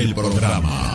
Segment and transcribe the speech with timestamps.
[0.00, 0.89] el programa.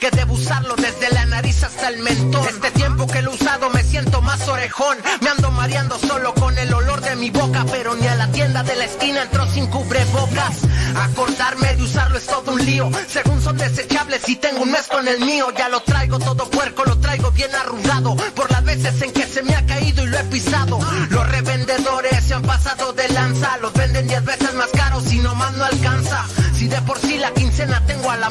[0.00, 2.44] Que debo usarlo desde la nariz hasta el mentón.
[2.48, 4.98] Este tiempo que lo he usado me siento más orejón.
[5.20, 8.64] Me ando mareando solo con el olor de mi boca, pero ni a la tienda
[8.64, 10.58] de la esquina entró sin cubrebocas.
[10.96, 12.90] Acordarme de usarlo es todo un lío.
[13.08, 16.84] Según son desechables y tengo un mes con el mío, ya lo traigo todo puerco,
[16.84, 18.16] lo traigo bien arrugado.
[18.34, 20.80] Por las veces en que se me ha caído y lo he pisado.
[20.80, 21.49] Revendedores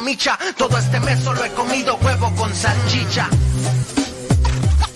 [0.10, 3.30] micha, todo este mes solo he comido huevo con salchicha.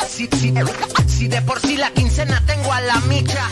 [0.08, 0.52] Si, si,
[1.08, 3.48] si de por sí la quincena tengo a la micha.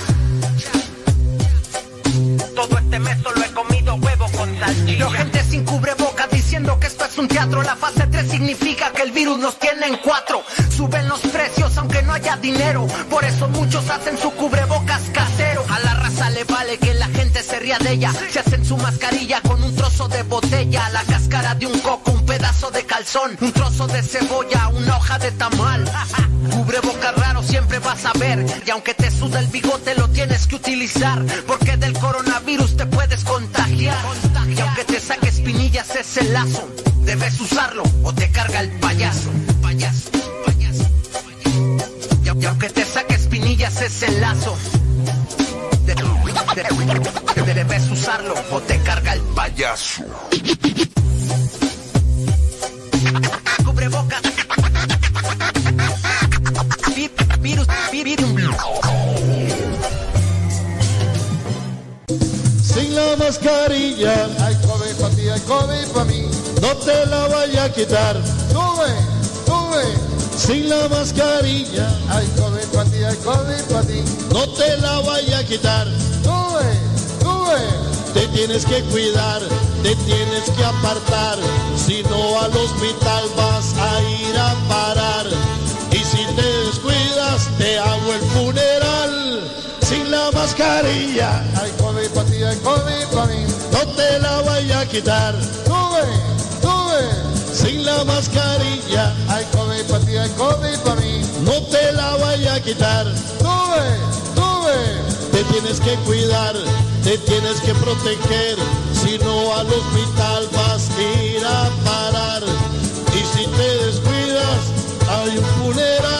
[2.55, 4.97] Todo este mes solo he comido huevo con salchicha.
[4.97, 7.61] Veo gente sin cubreboca diciendo que esto es un teatro.
[7.61, 10.41] La fase 3 significa que el virus nos tiene en cuatro.
[10.75, 12.87] Suben los precios aunque no haya dinero.
[13.11, 15.63] Por eso muchos hacen su cubrebocas casero.
[15.69, 18.13] A la raza le vale que la gente se ría de ella.
[18.31, 20.89] Se hacen su mascarilla con un trozo de botella.
[20.89, 23.37] La cáscara de un coco, un pedazo de calzón.
[23.41, 25.83] Un trozo de cebolla, una hoja de tamal.
[26.51, 28.45] Cubrebocas raro siempre vas a ver.
[28.65, 31.23] Y aunque te suda el bigote, lo tienes que utilizar.
[31.47, 33.97] Porque del coronavirus te puedes contagiar.
[34.47, 36.67] Y aunque te saques pinillas ese lazo,
[37.03, 39.29] debes usarlo o te carga el payaso.
[39.61, 40.09] Payaso,
[40.45, 40.85] payaso,
[41.25, 42.21] payaso.
[42.23, 44.57] Y au- y aunque te saques pinillas ese lazo,
[46.55, 50.03] de- de- debes usarlo o te carga el payaso.
[53.65, 54.21] Cubrebocas.
[56.95, 58.29] Vi- Virus, vi- virus.
[62.61, 66.25] Sin la mascarilla, hay COVID para ti, hay COVID para mí.
[66.61, 68.15] No te la vaya a quitar.
[68.51, 68.91] Sube,
[69.45, 69.83] sube.
[70.37, 74.03] Sin la mascarilla, hay COVID para ti, hay COVID para ti.
[74.31, 75.87] No te la vaya a quitar.
[78.13, 79.41] Te tienes que cuidar,
[79.83, 81.37] te tienes que apartar.
[81.75, 85.27] Si no al hospital vas a ir a parar.
[85.91, 89.51] Y si te descuidas, te hago el funeral.
[89.81, 93.45] Sin la mascarilla, hay COVID para ti, hay COVID para mí.
[93.71, 95.35] No te la vaya a quitar.
[95.65, 96.05] Sube,
[96.61, 97.31] sube.
[97.53, 101.21] Sin la mascarilla, hay COVID para ti, hay COVID para mí.
[101.41, 103.07] No te la vaya a quitar.
[103.41, 104.10] Te
[105.51, 106.55] tienes que cuidar,
[107.03, 108.57] te tienes que proteger.
[108.93, 112.43] Si no al hospital vas a ir a parar.
[113.13, 114.61] Y si te descuidas,
[115.09, 116.10] hay un funeral.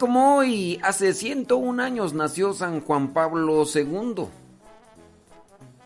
[0.00, 4.24] Como hoy, hace 101 años, nació San Juan Pablo II.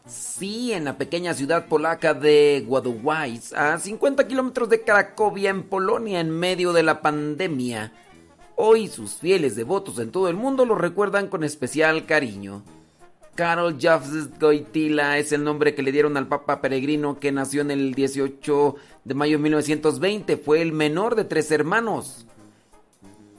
[0.06, 6.20] Sí, en la pequeña ciudad polaca de Wadowice, a 50 kilómetros de Cracovia, en Polonia,
[6.20, 7.92] en medio de la pandemia.
[8.54, 12.62] Hoy sus fieles devotos en todo el mundo lo recuerdan con especial cariño.
[13.34, 17.72] Karol Józef Wojtyla es el nombre que le dieron al Papa Peregrino que nació en
[17.72, 20.36] el 18 de mayo de 1920.
[20.36, 22.26] Fue el menor de tres hermanos.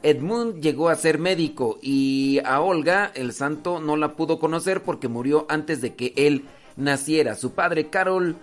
[0.06, 5.08] Edmund llegó a ser médico y a Olga, el santo, no la pudo conocer porque
[5.08, 6.46] murió antes de que él
[6.76, 7.34] naciera.
[7.34, 8.36] Su padre, Karol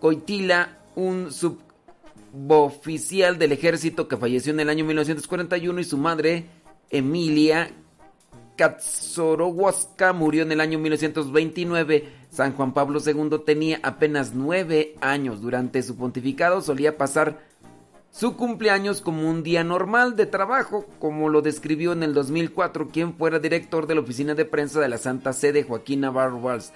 [0.00, 1.32] Wojtyla, un
[2.32, 6.46] suboficial del ejército que falleció en el año 1941 y su madre,
[6.88, 7.72] Emilia
[8.56, 12.08] Katsorowoska murió en el año 1929.
[12.30, 15.40] San Juan Pablo II tenía apenas nueve años.
[15.40, 17.40] Durante su pontificado solía pasar
[18.14, 23.14] su cumpleaños como un día normal de trabajo, como lo describió en el 2004 quien
[23.14, 26.72] fuera director de la oficina de prensa de la Santa Sede, Joaquín Navarro Valls,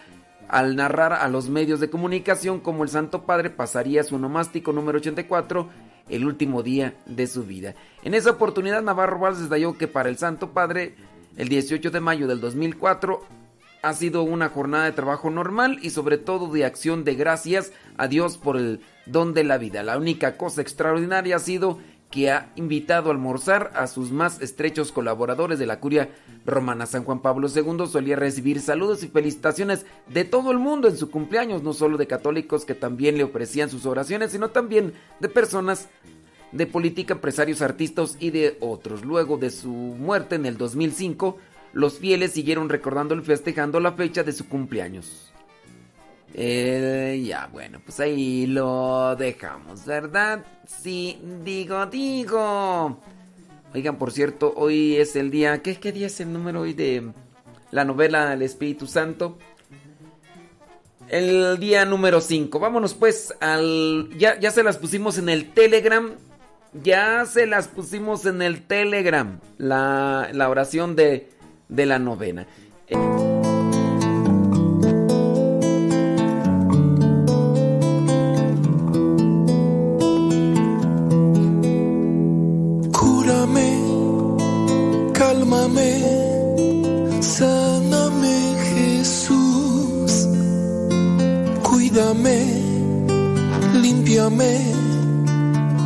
[0.48, 4.98] al narrar a los medios de comunicación cómo el Santo Padre pasaría su nomástico número
[4.98, 5.68] 84
[6.08, 7.76] el último día de su vida.
[8.02, 10.96] En esa oportunidad Navarro Valls detalló que para el Santo Padre
[11.36, 13.22] el 18 de mayo del 2004
[13.82, 18.08] ha sido una jornada de trabajo normal y sobre todo de acción de gracias a
[18.08, 19.82] Dios por el don de la vida.
[19.82, 21.78] La única cosa extraordinaria ha sido
[22.10, 26.08] que ha invitado a almorzar a sus más estrechos colaboradores de la curia
[26.46, 26.86] romana.
[26.86, 31.10] San Juan Pablo II solía recibir saludos y felicitaciones de todo el mundo en su
[31.10, 35.88] cumpleaños, no solo de católicos que también le ofrecían sus oraciones, sino también de personas
[36.52, 39.04] de política, empresarios, artistas y de otros.
[39.04, 41.36] Luego de su muerte en el 2005,
[41.72, 45.32] los fieles siguieron recordando y festejando la fecha de su cumpleaños.
[46.34, 50.44] Eh, ya, bueno, pues ahí lo dejamos, ¿verdad?
[50.66, 53.00] Sí, digo, digo.
[53.74, 55.62] Oigan, por cierto, hoy es el día.
[55.62, 57.12] ¿Qué, qué día es el número hoy de
[57.70, 59.38] la novela El Espíritu Santo?
[61.08, 62.58] El día número 5.
[62.58, 64.10] Vámonos pues al.
[64.18, 66.12] Ya, ya se las pusimos en el Telegram.
[66.82, 69.40] Ya se las pusimos en el Telegram.
[69.56, 71.30] La, la oración de,
[71.68, 72.46] de la novena.
[82.92, 83.68] Cúrame,
[85.12, 85.90] cálmame,
[87.20, 90.28] sáname Jesús,
[91.62, 92.62] cuídame,
[93.82, 94.72] límpiame,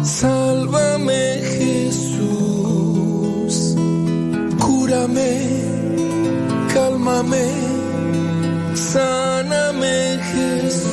[0.04, 2.94] sálvame Jesús,
[4.58, 5.71] cúrame,
[7.02, 7.50] cálmame,
[8.74, 10.88] sáname Jesús,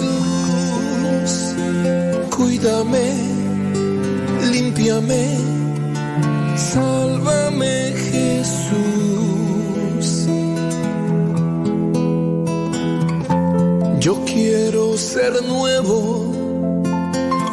[2.35, 3.13] cuídame,
[4.51, 5.37] límpiame.
[6.55, 8.47] Sálvame Jesús.
[13.99, 16.33] Yo quiero ser nuevo,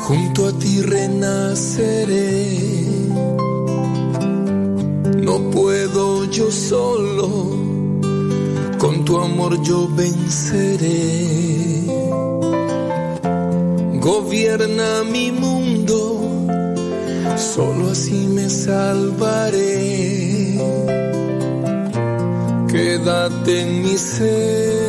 [0.06, 2.56] junto a ti renaceré.
[5.22, 7.55] No puedo yo solo,
[9.06, 11.14] tu amor yo venceré.
[14.00, 15.98] Gobierna mi mundo
[17.36, 19.78] solo así me salvaré.
[22.68, 24.85] Quédate en mi ser.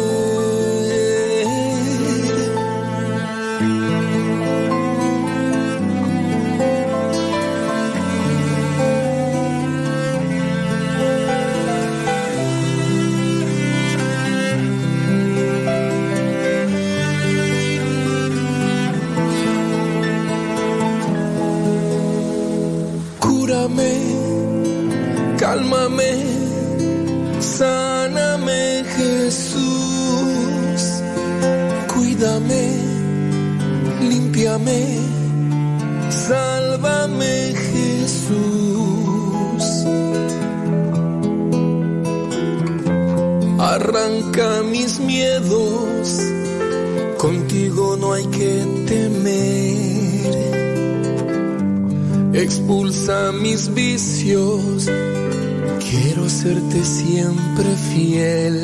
[56.41, 58.57] Serte siempre fiel.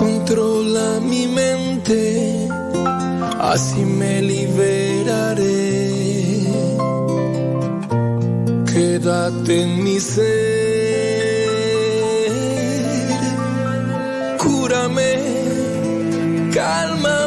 [0.00, 2.48] Controla mi mente,
[3.38, 5.52] así me liberaré.
[8.72, 10.26] Quédate en mi ser,
[14.42, 15.10] cúrame,
[16.52, 17.21] cálmame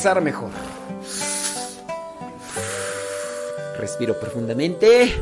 [0.00, 0.48] rezar mejor.
[3.78, 5.14] Respiro profundamente.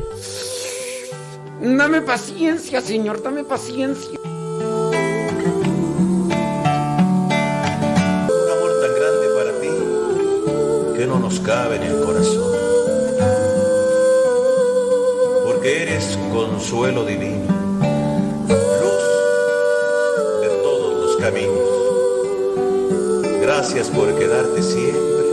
[1.59, 4.17] Dame paciencia, Señor, dame paciencia.
[4.23, 4.29] Un
[8.55, 9.73] amor tan grande para ti
[10.97, 12.53] que no nos cabe en el corazón.
[15.43, 17.48] Porque eres consuelo divino,
[23.61, 25.25] Gracias por quedarte siempre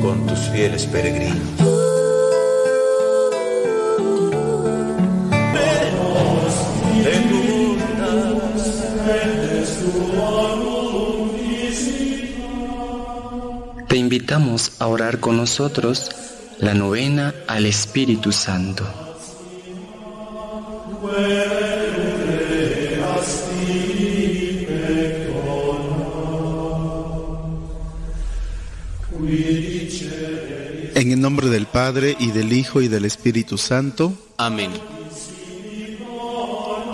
[0.00, 1.36] con tus fieles peregrinos.
[13.86, 16.10] Te invitamos a orar con nosotros
[16.60, 19.03] la novena al Espíritu Santo.
[31.84, 34.14] Padre y del Hijo y del Espíritu Santo.
[34.38, 34.70] Amén.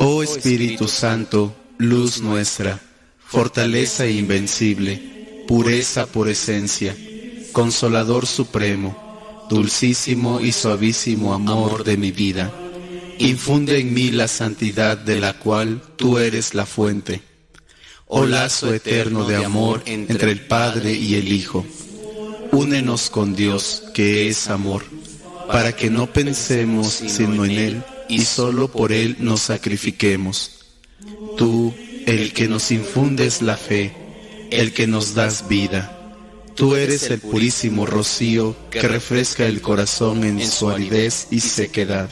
[0.00, 2.80] Oh Espíritu Santo, luz nuestra,
[3.24, 6.96] fortaleza invencible, pureza por esencia,
[7.52, 12.52] consolador supremo, dulcísimo y suavísimo amor de mi vida,
[13.18, 17.22] infunde en mí la santidad de la cual tú eres la fuente.
[18.06, 21.64] Oh lazo eterno de amor entre el Padre y el Hijo.
[22.52, 24.84] Únenos con Dios, que es amor,
[25.46, 30.50] para que no pensemos sino en Él y solo por Él nos sacrifiquemos.
[31.36, 31.72] Tú,
[32.06, 33.94] el que nos infundes la fe,
[34.50, 35.96] el que nos das vida.
[36.56, 42.10] Tú eres el purísimo rocío que refresca el corazón en su aridez y sequedad.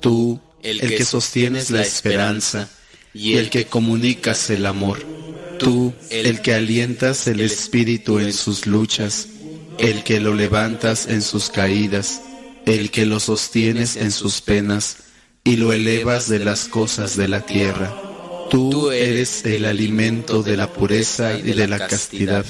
[0.00, 2.68] Tú, el que sostienes la esperanza
[3.14, 5.04] y el que comunicas el amor.
[5.58, 9.26] Tú, el que alientas el espíritu en sus luchas,
[9.78, 12.20] el que lo levantas en sus caídas,
[12.66, 14.98] el que lo sostienes en sus penas
[15.44, 17.94] y lo elevas de las cosas de la tierra.
[18.50, 22.44] Tú eres el alimento de la pureza y de la castidad.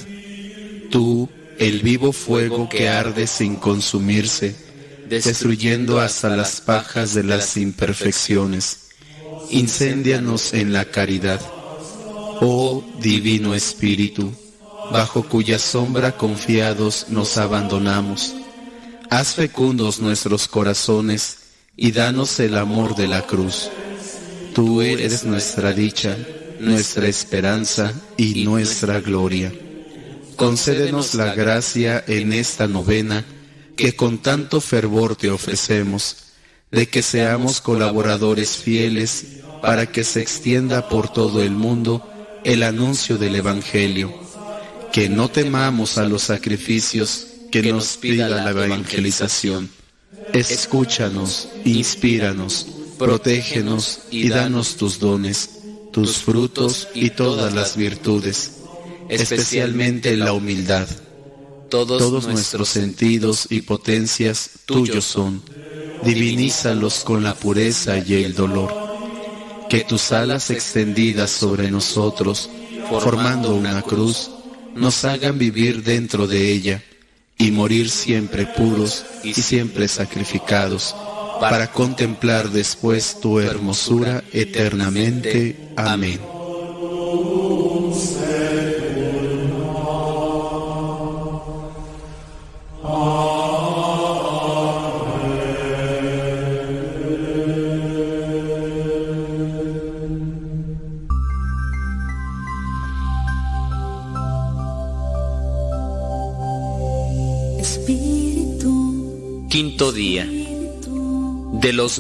[0.91, 4.55] Tú, el vivo fuego que arde sin consumirse,
[5.09, 8.91] destruyendo hasta las pajas de las imperfecciones.
[9.51, 11.41] Incéndianos en la caridad.
[12.41, 14.33] Oh Divino Espíritu,
[14.93, 18.35] bajo cuya sombra confiados nos abandonamos.
[19.11, 21.39] Haz fecundos nuestros corazones
[21.77, 23.71] y danos el amor de la cruz.
[24.55, 26.17] Tú eres nuestra dicha,
[26.61, 29.53] nuestra esperanza y nuestra gloria.
[30.37, 33.25] Concédenos la gracia en esta novena
[33.77, 36.17] que con tanto fervor te ofrecemos,
[36.71, 39.25] de que seamos colaboradores fieles
[39.63, 42.09] para que se extienda por todo el mundo
[42.45, 44.13] el anuncio del Evangelio,
[44.93, 49.71] que no temamos a los sacrificios que nos pida la evangelización.
[50.33, 52.67] Escúchanos, inspíranos,
[52.99, 55.51] protégenos y danos tus dones,
[55.93, 58.53] tus frutos y todas las virtudes,
[59.09, 60.87] especialmente la humildad.
[61.71, 65.43] Todos, nuestros sentidos y potencias tuyos son.
[66.03, 68.73] Divinízalos con la pureza y el dolor.
[69.69, 72.49] Que tus alas extendidas sobre nosotros,
[72.89, 74.31] formando una cruz,
[74.79, 76.83] nos hagan vivir dentro de ella
[77.37, 80.95] y morir siempre puros y siempre sacrificados,
[81.41, 85.57] para contemplar después tu hermosura eternamente.
[85.77, 86.21] Amén.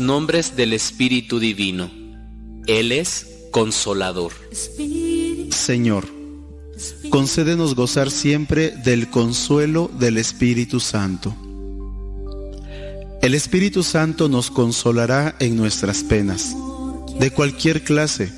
[0.01, 1.91] Nombres del Espíritu Divino.
[2.67, 4.33] Él es consolador.
[5.51, 6.07] Señor,
[7.11, 11.35] concédenos gozar siempre del consuelo del Espíritu Santo.
[13.21, 16.55] El Espíritu Santo nos consolará en nuestras penas,
[17.19, 18.33] de cualquier clase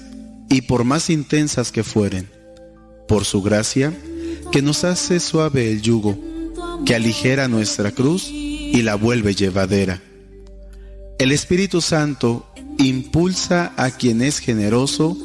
[0.49, 2.31] y por más intensas que fueren,
[3.07, 3.93] por su gracia,
[4.51, 6.19] que nos hace suave el yugo,
[6.87, 10.03] que aligera nuestra cruz y la vuelve llevadera.
[11.21, 15.19] El Espíritu Santo impulsa a quien es generoso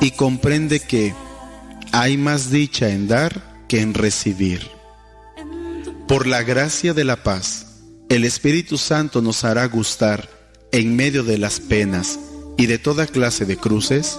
[0.00, 1.12] y comprende que
[1.92, 4.66] hay más dicha en dar que en recibir.
[6.08, 7.66] Por la gracia de la paz,
[8.08, 10.26] el Espíritu Santo nos hará gustar,
[10.72, 12.18] en medio de las penas
[12.56, 14.18] y de toda clase de cruces,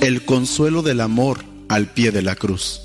[0.00, 2.82] el consuelo del amor al pie de la cruz.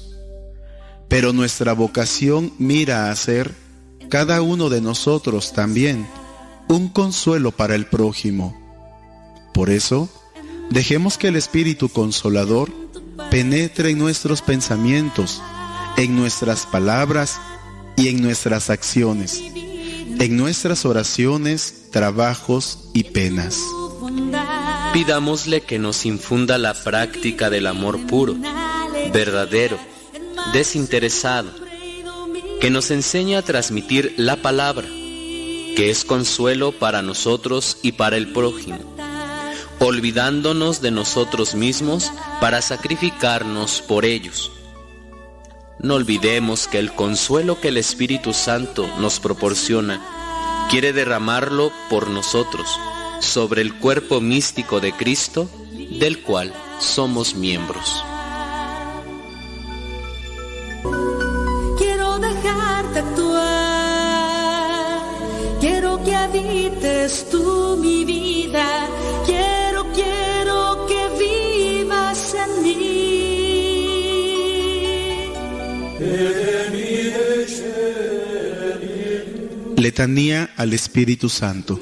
[1.08, 3.54] pero nuestra vocación mira a ser,
[4.10, 6.08] cada uno de nosotros también,
[6.68, 8.56] un consuelo para el prójimo.
[9.54, 10.10] Por eso,
[10.70, 12.72] dejemos que el Espíritu Consolador
[13.32, 15.42] penetre en nuestros pensamientos,
[15.98, 17.40] en nuestras palabras
[17.96, 23.60] y en nuestras acciones, en nuestras oraciones, trabajos y penas.
[24.94, 28.36] Pidámosle que nos infunda la práctica del amor puro,
[29.14, 29.78] verdadero,
[30.54, 31.52] desinteresado,
[32.62, 34.88] que nos enseñe a transmitir la palabra,
[35.76, 38.80] que es consuelo para nosotros y para el prójimo,
[39.80, 44.52] olvidándonos de nosotros mismos para sacrificarnos por ellos.
[45.80, 50.02] No olvidemos que el consuelo que el Espíritu Santo nos proporciona
[50.70, 52.68] quiere derramarlo por nosotros
[53.20, 55.50] sobre el cuerpo místico de Cristo,
[56.00, 58.04] del cual somos miembros.
[67.30, 68.90] Tú mi vida,
[69.26, 72.76] quiero, quiero que vivas en mí.
[79.78, 81.80] Letanía al Espíritu Santo.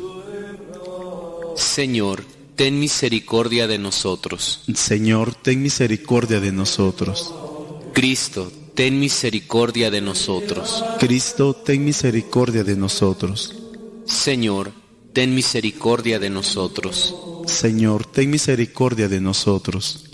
[1.55, 4.63] Señor, ten misericordia de nosotros.
[4.75, 7.33] Señor, ten misericordia de nosotros.
[7.93, 10.83] Cristo, ten misericordia de nosotros.
[10.99, 13.55] Cristo, ten misericordia de nosotros.
[14.05, 14.82] Señor,
[15.13, 17.15] ten misericordia de nosotros.
[17.45, 20.05] Señor, ten misericordia de nosotros.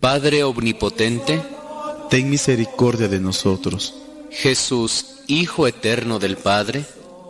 [0.00, 1.42] Padre omnipotente,
[2.10, 3.94] ten misericordia de nosotros.
[4.30, 6.84] Jesús, Hijo eterno del Padre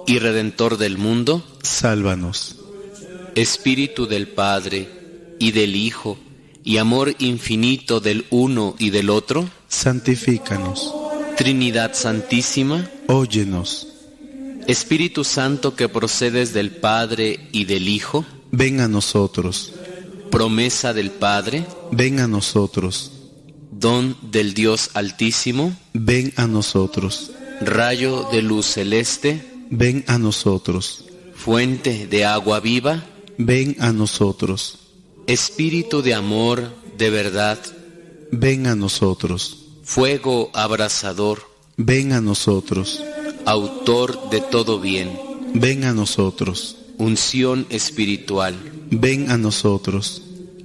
[0.04, 2.56] y Redentor del mundo, sálvanos.
[3.36, 4.88] Espíritu del Padre
[5.38, 6.18] y del Hijo
[6.64, 10.92] y amor infinito del uno y del otro, santifícanos.
[11.36, 13.93] Trinidad Santísima, óyenos.
[14.66, 19.72] Espíritu Santo que procedes del Padre y del Hijo, ven a nosotros.
[20.30, 23.12] Promesa del Padre, ven a nosotros.
[23.70, 27.32] Don del Dios Altísimo, ven a nosotros.
[27.60, 31.04] Rayo de luz celeste, ven a nosotros.
[31.34, 33.04] Fuente de agua viva,
[33.36, 34.78] ven a nosotros.
[35.26, 37.58] Espíritu de amor, de verdad,
[38.30, 39.66] ven a nosotros.
[39.82, 41.42] Fuego abrasador,
[41.76, 43.02] ven a nosotros.
[43.46, 45.18] Autor de todo bien,
[45.52, 46.76] ven a nosotros.
[46.96, 48.54] Unción espiritual,
[48.90, 50.22] ven a nosotros.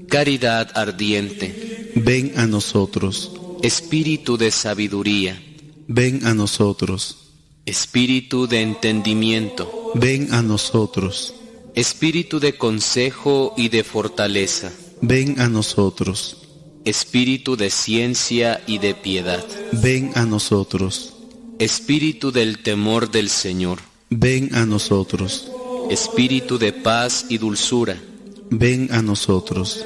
[0.08, 3.32] Caridad ardiente, ven a nosotros.
[3.62, 5.42] Espíritu de sabiduría,
[5.88, 7.18] ven a nosotros.
[7.66, 11.34] Espíritu de entendimiento, ven a nosotros.
[11.76, 16.38] Espíritu de consejo y de fortaleza, ven a nosotros.
[16.86, 21.14] Espíritu de ciencia y de piedad, ven a nosotros.
[21.60, 25.52] Espíritu del temor del Señor, ven a nosotros.
[25.90, 28.02] Espíritu de paz y dulzura,
[28.50, 29.86] ven a nosotros.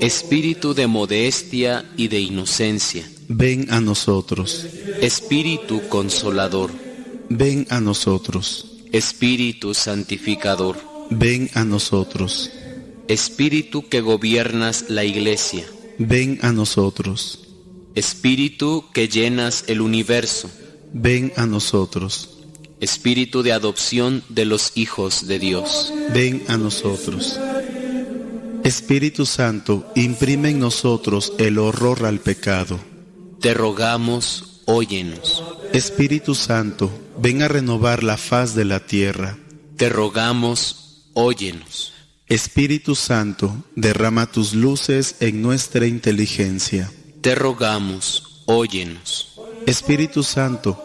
[0.00, 4.66] Espíritu de modestia y de inocencia, ven a nosotros.
[5.00, 6.72] Espíritu consolador,
[7.28, 8.80] ven a nosotros.
[8.90, 10.76] Espíritu santificador,
[11.08, 12.50] ven a nosotros.
[13.06, 15.64] Espíritu que gobiernas la iglesia,
[15.98, 17.38] ven a nosotros.
[17.94, 20.50] Espíritu que llenas el universo,
[20.92, 22.30] ven a nosotros.
[22.80, 27.38] Espíritu de adopción de los hijos de Dios, ven a nosotros.
[28.64, 32.78] Espíritu Santo, imprime en nosotros el horror al pecado.
[33.40, 35.42] Te rogamos, óyenos.
[35.72, 39.38] Espíritu Santo, ven a renovar la faz de la tierra.
[39.76, 41.92] Te rogamos, óyenos.
[42.28, 46.90] Espíritu Santo, derrama tus luces en nuestra inteligencia.
[47.20, 49.31] Te rogamos, óyenos.
[49.66, 50.78] Espíritu Santo,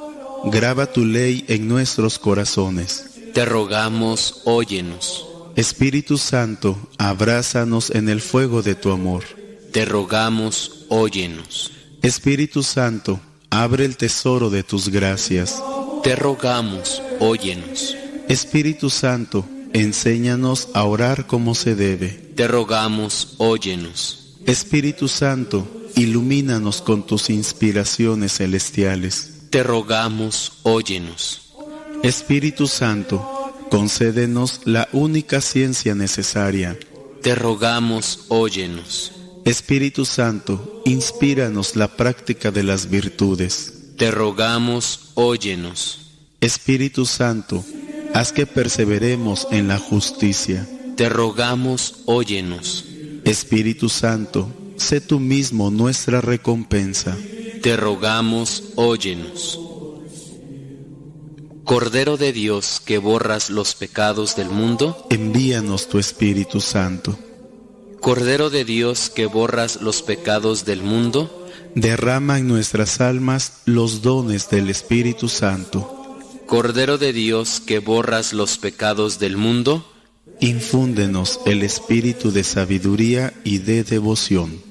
[0.45, 3.05] graba tu ley en nuestros corazones.
[3.33, 5.25] Te rogamos, óyenos.
[5.55, 9.23] Espíritu Santo, abrázanos en el fuego de tu amor.
[9.71, 11.71] Te rogamos, óyenos.
[12.01, 15.61] Espíritu Santo, abre el tesoro de tus gracias.
[16.03, 17.95] Te rogamos, óyenos.
[18.29, 22.09] Espíritu Santo, enséñanos a orar como se debe.
[22.35, 24.35] Te rogamos, óyenos.
[24.45, 29.49] Espíritu Santo, ilumínanos con tus inspiraciones celestiales.
[29.49, 31.41] Te rogamos, óyenos.
[32.03, 33.27] Espíritu Santo,
[33.71, 36.77] concédenos la única ciencia necesaria.
[37.23, 39.12] Te rogamos, óyenos.
[39.43, 43.95] Espíritu Santo, inspíranos la práctica de las virtudes.
[43.97, 45.99] Te rogamos, óyenos.
[46.41, 47.65] Espíritu Santo,
[48.13, 50.67] haz que perseveremos en la justicia.
[50.95, 52.86] Te rogamos, óyenos.
[53.23, 57.17] Espíritu Santo, sé tú mismo nuestra recompensa.
[57.61, 59.59] Te rogamos, óyenos.
[61.63, 67.19] Cordero de Dios que borras los pecados del mundo, envíanos tu Espíritu Santo.
[67.99, 74.49] Cordero de Dios que borras los pecados del mundo, derrama en nuestras almas los dones
[74.49, 75.93] del Espíritu Santo.
[76.45, 79.85] Cordero de Dios que borras los pecados del mundo,
[80.39, 84.66] infúndenos el espíritu de sabiduría y de devoción.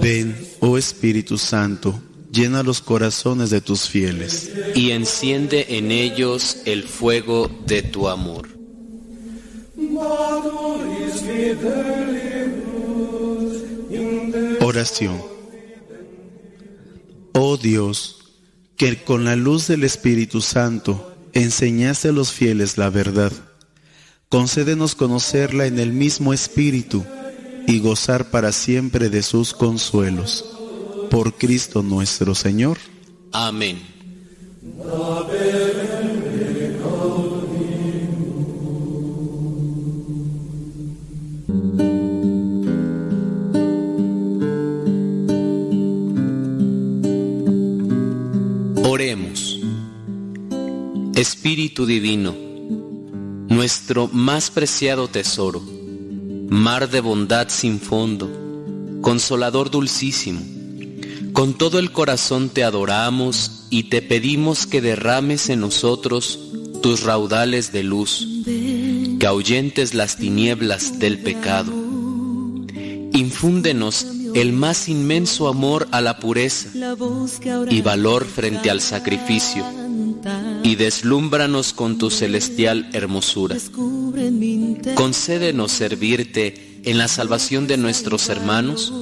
[0.00, 4.50] Ven, oh Espíritu Santo, llena los corazones de tus fieles.
[4.74, 8.48] Y enciende en ellos el fuego de tu amor.
[14.60, 15.22] Oración.
[17.32, 18.32] Oh Dios,
[18.76, 23.32] que con la luz del Espíritu Santo enseñaste a los fieles la verdad,
[24.28, 27.04] concédenos conocerla en el mismo Espíritu
[27.66, 30.44] y gozar para siempre de sus consuelos.
[31.10, 32.78] Por Cristo nuestro Señor.
[33.32, 33.78] Amén.
[48.82, 49.60] Oremos.
[51.14, 52.34] Espíritu Divino,
[53.48, 55.62] nuestro más preciado tesoro,
[56.48, 58.30] mar de bondad sin fondo,
[59.00, 60.40] consolador dulcísimo,
[61.32, 66.38] con todo el corazón te adoramos y te pedimos que derrames en nosotros
[66.82, 71.72] tus raudales de luz, que ahuyentes las tinieblas del pecado.
[73.12, 76.68] Infúndenos el más inmenso amor a la pureza
[77.70, 79.64] y valor frente al sacrificio,
[80.62, 83.56] y deslúmbranos con tu celestial hermosura.
[84.94, 88.92] Concédenos servirte en la salvación de nuestros hermanos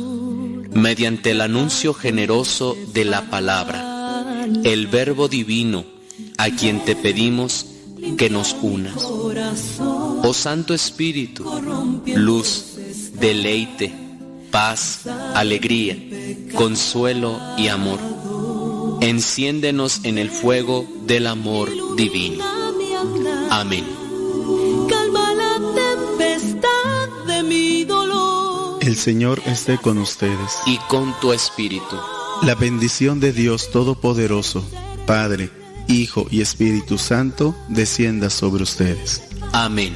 [0.72, 5.84] mediante el anuncio generoso de la palabra, el Verbo Divino,
[6.38, 7.66] a quien te pedimos
[8.16, 8.94] que nos unas.
[8.96, 11.44] Oh Santo Espíritu,
[12.06, 12.64] luz,
[13.18, 13.92] deleite,
[14.50, 15.00] paz,
[15.34, 15.98] alegría,
[16.54, 17.98] consuelo y amor.
[19.00, 22.44] Enciéndenos en el fuego del amor divino.
[23.50, 24.01] Amén.
[28.82, 30.58] El Señor esté con ustedes.
[30.66, 31.96] Y con tu espíritu.
[32.42, 34.64] La bendición de Dios Todopoderoso,
[35.06, 35.50] Padre,
[35.86, 39.22] Hijo y Espíritu Santo, descienda sobre ustedes.
[39.52, 39.94] Amén.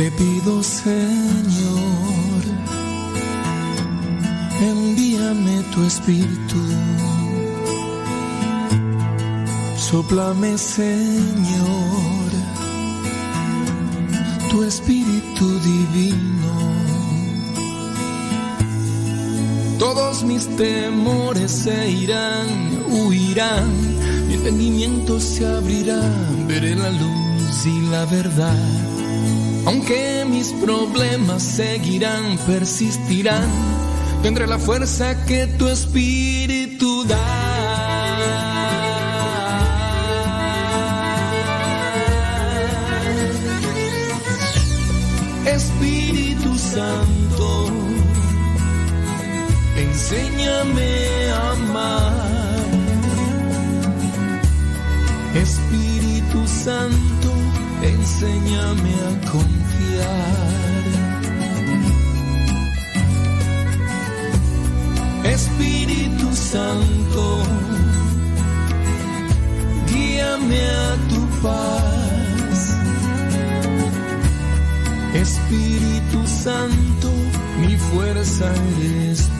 [0.00, 2.42] Te pido, Señor,
[4.62, 6.60] envíame tu espíritu.
[9.76, 12.30] Soplame, Señor,
[14.50, 16.54] tu espíritu divino.
[19.78, 22.48] Todos mis temores se irán,
[22.88, 23.68] huirán,
[24.28, 26.00] mi entendimiento se abrirá,
[26.48, 28.89] veré la luz y la verdad.
[29.70, 33.48] Aunque mis problemas seguirán, persistirán,
[34.20, 37.16] tendré la fuerza que tu espíritu da.
[45.46, 47.70] Espíritu Santo,
[49.76, 52.60] enséñame a amar.
[55.36, 57.30] Espíritu Santo,
[57.82, 59.59] enséñame a comer.
[65.24, 67.42] Espíritu Santo,
[69.86, 72.76] guíame a tu paz.
[75.14, 77.10] Espíritu Santo,
[77.60, 78.46] mi fuerza
[78.78, 79.39] eres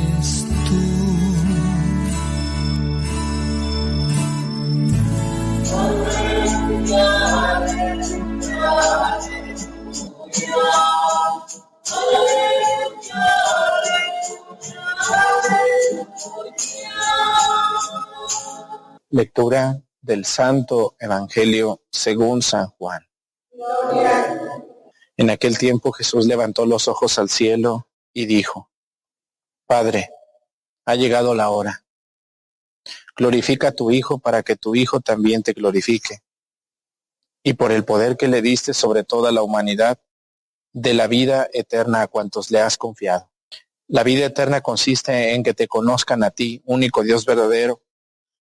[19.11, 23.05] Lectura del Santo Evangelio según San Juan.
[25.17, 28.71] En aquel tiempo Jesús levantó los ojos al cielo y dijo,
[29.67, 30.11] Padre,
[30.85, 31.83] ha llegado la hora.
[33.17, 36.19] Glorifica a tu Hijo para que tu Hijo también te glorifique.
[37.43, 39.99] Y por el poder que le diste sobre toda la humanidad,
[40.71, 43.29] de la vida eterna a cuantos le has confiado.
[43.87, 47.81] La vida eterna consiste en que te conozcan a ti, único Dios verdadero,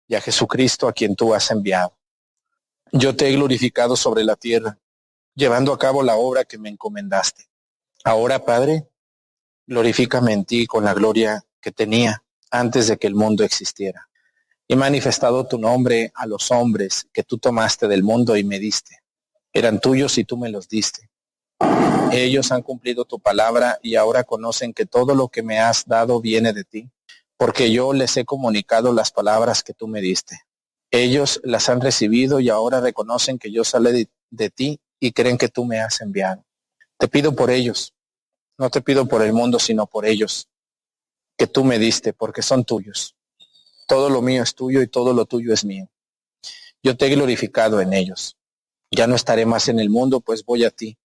[0.08, 1.96] y a Jesucristo a quien tú has enviado.
[2.92, 4.78] Yo te he glorificado sobre la tierra,
[5.34, 7.48] llevando a cabo la obra que me encomendaste.
[8.04, 8.88] Ahora, Padre,
[9.66, 14.08] glorifícame en ti con la gloria que tenía antes de que el mundo existiera.
[14.68, 19.00] He manifestado tu nombre a los hombres que tú tomaste del mundo y me diste.
[19.52, 21.09] Eran tuyos y tú me los diste.
[22.12, 26.20] Ellos han cumplido tu palabra y ahora conocen que todo lo que me has dado
[26.20, 26.90] viene de ti,
[27.37, 30.41] porque yo les he comunicado las palabras que tú me diste.
[30.91, 35.39] Ellos las han recibido y ahora reconocen que yo salí de, de ti y creen
[35.39, 36.45] que tú me has enviado.
[36.99, 37.95] Te pido por ellos,
[38.59, 40.49] no te pido por el mundo, sino por ellos,
[41.37, 43.14] que tú me diste, porque son tuyos.
[43.87, 45.89] Todo lo mío es tuyo y todo lo tuyo es mío.
[46.82, 48.37] Yo te he glorificado en ellos.
[48.91, 50.97] Ya no estaré más en el mundo, pues voy a ti,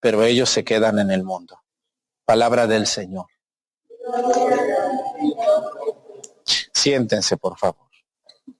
[0.00, 1.58] pero ellos se quedan en el mundo.
[2.24, 3.26] Palabra del Señor.
[6.72, 7.88] Siéntense, por favor.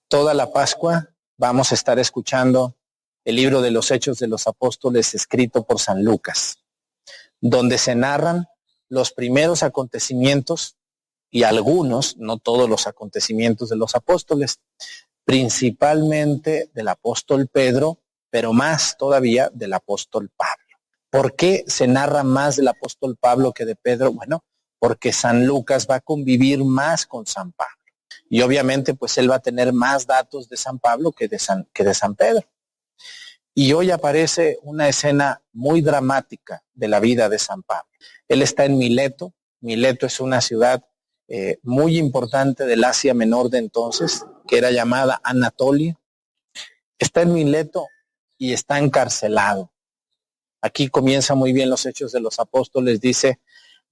[0.09, 2.76] Toda la Pascua vamos a estar escuchando
[3.24, 6.59] el libro de los Hechos de los Apóstoles escrito por San Lucas,
[7.40, 8.47] donde se narran
[8.88, 10.76] los primeros acontecimientos
[11.30, 14.61] y algunos, no todos los acontecimientos de los apóstoles,
[15.24, 20.78] principalmente del apóstol Pedro, pero más todavía del apóstol Pablo.
[21.11, 24.12] ¿Por qué se narra más del apóstol Pablo que de Pedro?
[24.12, 24.45] Bueno,
[24.83, 27.85] porque San Lucas va a convivir más con San Pablo.
[28.28, 31.68] Y obviamente pues él va a tener más datos de San Pablo que de San,
[31.72, 32.49] que de San Pedro.
[33.55, 37.89] Y hoy aparece una escena muy dramática de la vida de San Pablo.
[38.26, 39.33] Él está en Mileto.
[39.61, 40.85] Mileto es una ciudad
[41.28, 45.97] eh, muy importante del Asia Menor de entonces, que era llamada Anatolia.
[46.99, 47.87] Está en Mileto
[48.37, 49.70] y está encarcelado.
[50.61, 53.01] Aquí comienza muy bien los hechos de los apóstoles.
[53.01, 53.39] Dice,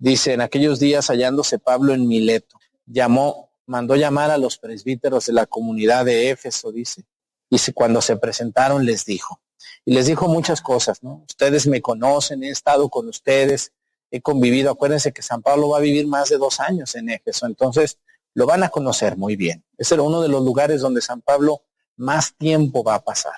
[0.00, 5.34] dice, en aquellos días hallándose Pablo en Mileto, llamó, mandó llamar a los presbíteros de
[5.34, 7.04] la comunidad de Éfeso, dice.
[7.48, 9.40] Y cuando se presentaron les dijo,
[9.84, 11.24] y les dijo muchas cosas, ¿no?
[11.28, 13.72] Ustedes me conocen, he estado con ustedes,
[14.10, 14.70] he convivido.
[14.70, 17.98] Acuérdense que San Pablo va a vivir más de dos años en Éfeso, entonces
[18.34, 19.64] lo van a conocer muy bien.
[19.76, 21.62] Ese era uno de los lugares donde San Pablo
[21.96, 23.34] más tiempo va a pasar.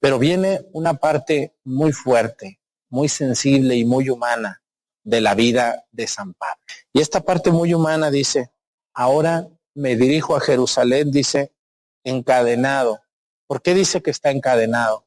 [0.00, 2.58] Pero viene una parte muy fuerte,
[2.88, 4.61] muy sensible y muy humana
[5.04, 6.62] de la vida de San Pablo.
[6.92, 8.52] Y esta parte muy humana dice,
[8.94, 11.52] ahora me dirijo a Jerusalén, dice,
[12.04, 13.00] encadenado.
[13.46, 15.04] ¿Por qué dice que está encadenado?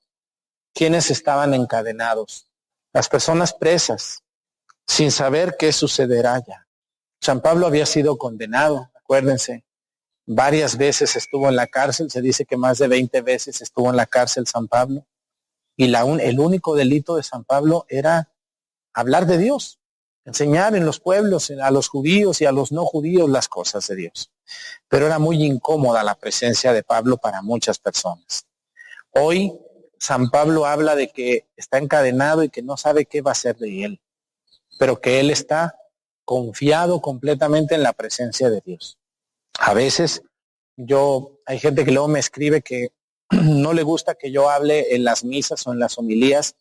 [0.74, 2.48] ¿Quiénes estaban encadenados?
[2.93, 4.24] Las personas presas,
[4.86, 6.68] sin saber qué sucederá ya.
[7.22, 9.66] San Pablo había sido condenado, acuérdense,
[10.26, 13.96] varias veces estuvo en la cárcel, se dice que más de 20 veces estuvo en
[13.96, 15.06] la cárcel San Pablo,
[15.78, 18.32] y la el único delito de San Pablo era
[18.93, 19.80] hablar de Dios,
[20.26, 23.96] enseñar en los pueblos, a los judíos y a los no judíos las cosas de
[23.96, 24.32] Dios.
[24.90, 28.46] Pero era muy incómoda la presencia de Pablo para muchas personas.
[29.12, 29.54] Hoy
[30.00, 33.56] San Pablo habla de que está encadenado y que no sabe qué va a ser
[33.58, 34.02] de él,
[34.78, 35.76] pero que él está
[36.26, 38.98] confiado completamente en la presencia de Dios.
[39.60, 40.24] A veces
[40.76, 42.90] yo, hay gente que luego me escribe que
[43.32, 46.56] no le gusta que yo hable en las misas o en las homilías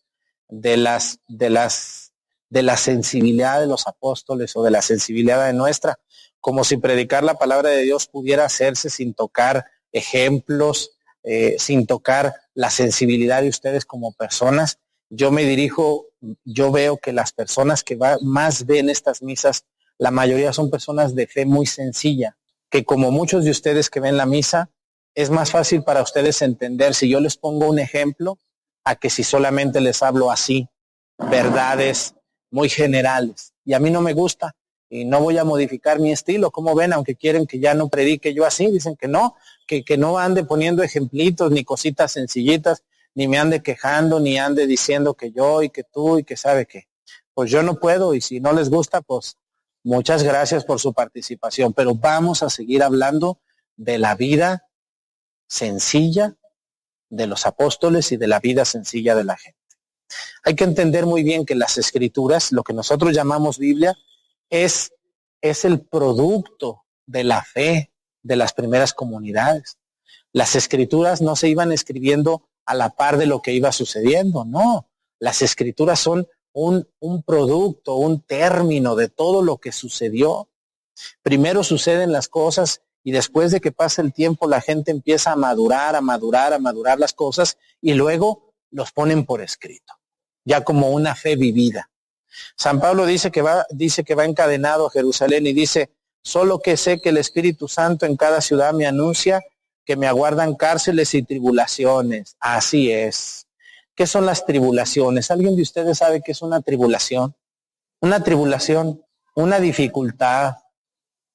[0.47, 2.04] de las, de las,
[2.49, 5.99] de la sensibilidad de los apóstoles o de la sensibilidad de nuestra,
[6.39, 10.91] como si predicar la palabra de Dios pudiera hacerse sin tocar ejemplos,
[11.23, 14.79] eh, sin tocar la sensibilidad de ustedes como personas.
[15.09, 16.07] Yo me dirijo,
[16.43, 19.65] yo veo que las personas que más ven estas misas,
[19.97, 22.37] la mayoría son personas de fe muy sencilla,
[22.69, 24.69] que como muchos de ustedes que ven la misa,
[25.15, 28.37] es más fácil para ustedes entender si yo les pongo un ejemplo
[28.83, 30.67] a que si solamente les hablo así,
[31.17, 32.13] verdades
[32.55, 33.53] muy generales.
[33.65, 34.55] Y a mí no me gusta
[34.89, 36.51] y no voy a modificar mi estilo.
[36.51, 39.35] Como ven, aunque quieren que ya no predique yo así, dicen que no,
[39.67, 42.83] que, que no ande poniendo ejemplitos ni cositas sencillitas,
[43.13, 46.65] ni me ande quejando, ni ande diciendo que yo y que tú y que sabe
[46.65, 46.87] que.
[47.33, 49.35] Pues yo no puedo y si no les gusta, pues
[49.83, 51.73] muchas gracias por su participación.
[51.73, 53.41] Pero vamos a seguir hablando
[53.75, 54.69] de la vida
[55.49, 56.37] sencilla
[57.09, 59.64] de los apóstoles y de la vida sencilla de la gente.
[60.43, 63.95] Hay que entender muy bien que las escrituras, lo que nosotros llamamos Biblia,
[64.49, 64.93] es,
[65.41, 67.91] es el producto de la fe
[68.21, 69.77] de las primeras comunidades.
[70.31, 74.89] Las escrituras no se iban escribiendo a la par de lo que iba sucediendo, no.
[75.19, 80.49] Las escrituras son un, un producto, un término de todo lo que sucedió.
[81.21, 85.35] Primero suceden las cosas y después de que pasa el tiempo la gente empieza a
[85.35, 88.44] madurar, a madurar, a madurar las cosas y luego
[88.75, 89.93] los ponen por escrito,
[90.43, 91.89] ya como una fe vivida.
[92.57, 96.75] San Pablo dice que va, dice que va encadenado a Jerusalén y dice, solo que
[96.75, 99.41] sé que el Espíritu Santo en cada ciudad me anuncia
[99.85, 102.35] que me aguardan cárceles y tribulaciones.
[102.39, 103.47] Así es.
[103.95, 105.31] ¿Qué son las tribulaciones?
[105.31, 107.35] ¿Alguien de ustedes sabe qué es una tribulación?
[108.01, 109.05] Una tribulación,
[109.35, 110.55] una dificultad,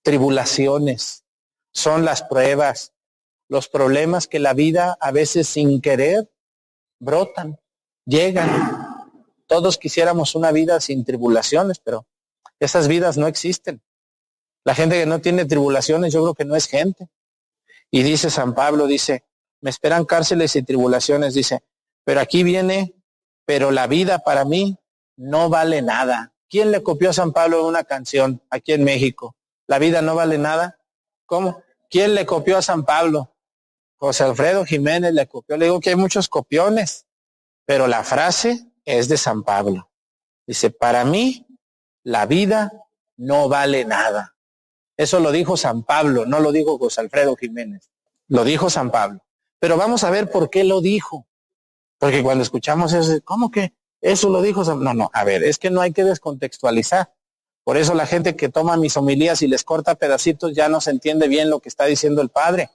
[0.02, 1.24] tribulaciones,
[1.72, 2.92] son las pruebas,
[3.48, 6.28] los problemas que la vida a veces sin querer
[7.00, 7.58] brotan,
[8.04, 8.86] llegan.
[9.46, 12.06] Todos quisiéramos una vida sin tribulaciones, pero
[12.60, 13.82] esas vidas no existen.
[14.64, 17.08] La gente que no tiene tribulaciones, yo creo que no es gente.
[17.90, 19.24] Y dice San Pablo, dice,
[19.60, 21.64] me esperan cárceles y tribulaciones, dice,
[22.04, 22.94] pero aquí viene,
[23.44, 24.78] pero la vida para mí
[25.16, 26.34] no vale nada.
[26.48, 29.36] ¿Quién le copió a San Pablo una canción aquí en México?
[29.66, 30.78] La vida no vale nada.
[31.26, 31.62] ¿Cómo?
[31.88, 33.29] ¿Quién le copió a San Pablo?
[34.00, 35.58] José Alfredo Jiménez le copió.
[35.58, 37.06] Le digo que hay muchos copiones,
[37.66, 39.90] pero la frase es de San Pablo.
[40.46, 41.46] Dice, para mí
[42.02, 42.72] la vida
[43.18, 44.36] no vale nada.
[44.96, 47.90] Eso lo dijo San Pablo, no lo dijo José Alfredo Jiménez.
[48.26, 49.20] Lo dijo San Pablo.
[49.58, 51.26] Pero vamos a ver por qué lo dijo.
[51.98, 55.58] Porque cuando escuchamos eso, ¿cómo que eso lo dijo San No, no, a ver, es
[55.58, 57.12] que no hay que descontextualizar.
[57.64, 60.90] Por eso la gente que toma mis homilías y les corta pedacitos ya no se
[60.90, 62.70] entiende bien lo que está diciendo el Padre.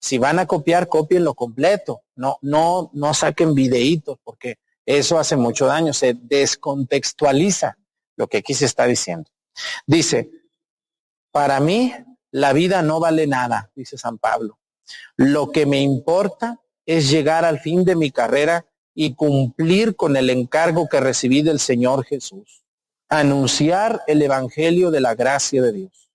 [0.00, 2.02] Si van a copiar, copien lo completo.
[2.16, 7.78] No, no, no saquen videitos, porque Eso hace mucho daño, se descontextualiza
[8.16, 9.30] lo que aquí se está diciendo.
[9.86, 10.30] Dice,
[11.30, 11.92] para mí
[12.32, 14.58] la vida no vale nada, dice San Pablo.
[15.16, 20.28] Lo que me importa es llegar al fin de mi carrera y cumplir con el
[20.30, 22.64] encargo que recibí del Señor Jesús.
[23.08, 26.10] Anunciar el Evangelio de la gracia de Dios.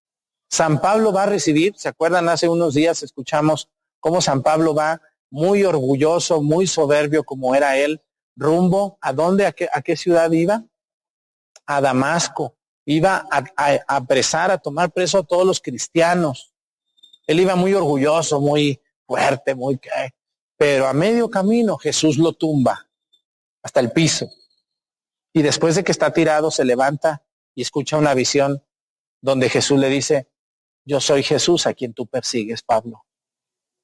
[0.50, 2.30] San Pablo va a recibir, ¿se acuerdan?
[2.30, 3.70] Hace unos días escuchamos
[4.06, 5.02] cómo San Pablo va
[5.32, 8.04] muy orgulloso, muy soberbio como era él,
[8.36, 10.64] rumbo a dónde, a qué, ciudad iba?
[11.66, 12.56] A Damasco.
[12.86, 16.54] Iba a, a, a apresar, a tomar preso a todos los cristianos.
[17.26, 19.80] Él iba muy orgulloso, muy fuerte, muy
[20.56, 22.88] pero a medio camino Jesús lo tumba
[23.64, 24.30] hasta el piso.
[25.34, 27.26] Y después de que está tirado, se levanta
[27.56, 28.64] y escucha una visión
[29.20, 30.30] donde Jesús le dice,
[30.86, 33.06] yo soy Jesús a quien tú persigues, Pablo.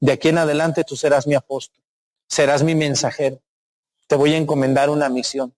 [0.01, 1.81] De aquí en adelante tú serás mi apóstol,
[2.27, 3.41] serás mi mensajero.
[4.07, 5.55] Te voy a encomendar una misión.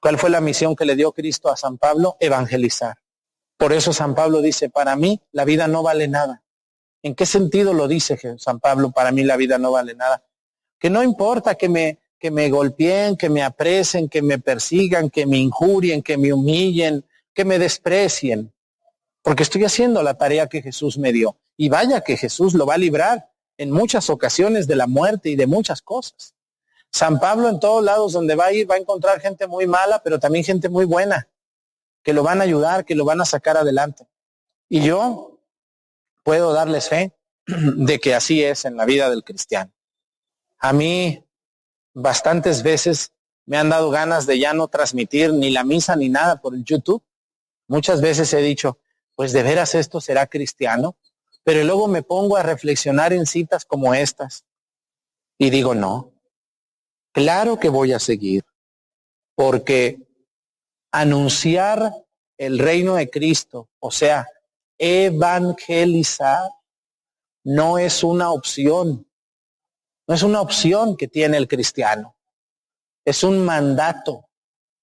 [0.00, 2.16] ¿Cuál fue la misión que le dio Cristo a San Pablo?
[2.20, 2.96] Evangelizar.
[3.58, 6.42] Por eso San Pablo dice, para mí la vida no vale nada.
[7.02, 8.92] ¿En qué sentido lo dice San Pablo?
[8.92, 10.24] Para mí la vida no vale nada
[10.84, 15.24] que no importa que me, que me golpeen, que me apresen, que me persigan, que
[15.24, 18.52] me injurien, que me humillen, que me desprecien,
[19.22, 21.38] porque estoy haciendo la tarea que Jesús me dio.
[21.56, 25.36] Y vaya que Jesús lo va a librar en muchas ocasiones de la muerte y
[25.36, 26.34] de muchas cosas.
[26.90, 30.00] San Pablo en todos lados donde va a ir va a encontrar gente muy mala,
[30.02, 31.28] pero también gente muy buena,
[32.02, 34.06] que lo van a ayudar, que lo van a sacar adelante.
[34.68, 35.40] Y yo
[36.22, 37.12] puedo darles fe
[37.46, 39.72] de que así es en la vida del cristiano.
[40.58, 41.24] A mí
[41.92, 43.12] bastantes veces
[43.46, 46.64] me han dado ganas de ya no transmitir ni la misa ni nada por el
[46.64, 47.02] YouTube.
[47.68, 48.78] Muchas veces he dicho,
[49.14, 50.96] pues de veras esto será cristiano,
[51.44, 54.44] pero luego me pongo a reflexionar en citas como estas
[55.38, 56.12] y digo, no,
[57.12, 58.44] claro que voy a seguir,
[59.36, 59.98] porque
[60.90, 61.92] anunciar
[62.38, 64.26] el reino de Cristo, o sea,
[64.78, 66.48] evangelizar,
[67.44, 69.06] no es una opción,
[70.06, 72.16] no es una opción que tiene el cristiano.
[73.04, 74.28] Es un mandato.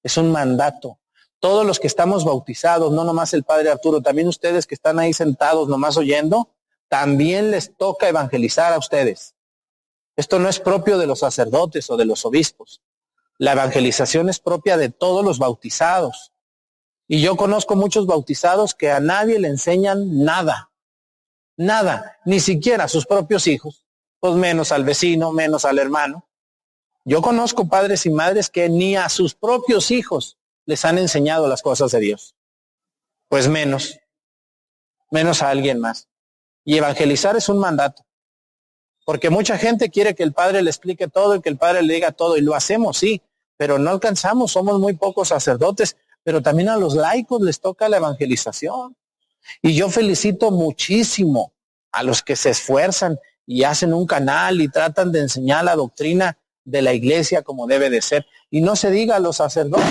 [0.03, 0.99] Es un mandato.
[1.41, 5.11] Todos los que estamos bautizados, no nomás el Padre Arturo, también ustedes que están ahí
[5.11, 6.55] sentados nomás oyendo,
[6.87, 9.35] también les toca evangelizar a ustedes.
[10.15, 12.81] Esto no es propio de los sacerdotes o de los obispos.
[13.37, 16.31] La evangelización es propia de todos los bautizados.
[17.09, 20.71] Y yo conozco muchos bautizados que a nadie le enseñan nada.
[21.57, 23.85] Nada, ni siquiera a sus propios hijos
[24.21, 26.29] pues menos al vecino, menos al hermano.
[27.03, 30.37] Yo conozco padres y madres que ni a sus propios hijos
[30.71, 32.33] les han enseñado las cosas de Dios.
[33.27, 33.99] Pues menos,
[35.11, 36.07] menos a alguien más.
[36.63, 38.05] Y evangelizar es un mandato.
[39.05, 41.93] Porque mucha gente quiere que el padre le explique todo y que el padre le
[41.93, 42.37] diga todo.
[42.37, 43.21] Y lo hacemos, sí,
[43.57, 44.53] pero no alcanzamos.
[44.53, 48.95] Somos muy pocos sacerdotes, pero también a los laicos les toca la evangelización.
[49.61, 51.51] Y yo felicito muchísimo
[51.91, 56.37] a los que se esfuerzan y hacen un canal y tratan de enseñar la doctrina
[56.63, 58.25] de la iglesia como debe de ser.
[58.49, 59.85] Y no se diga a los sacerdotes,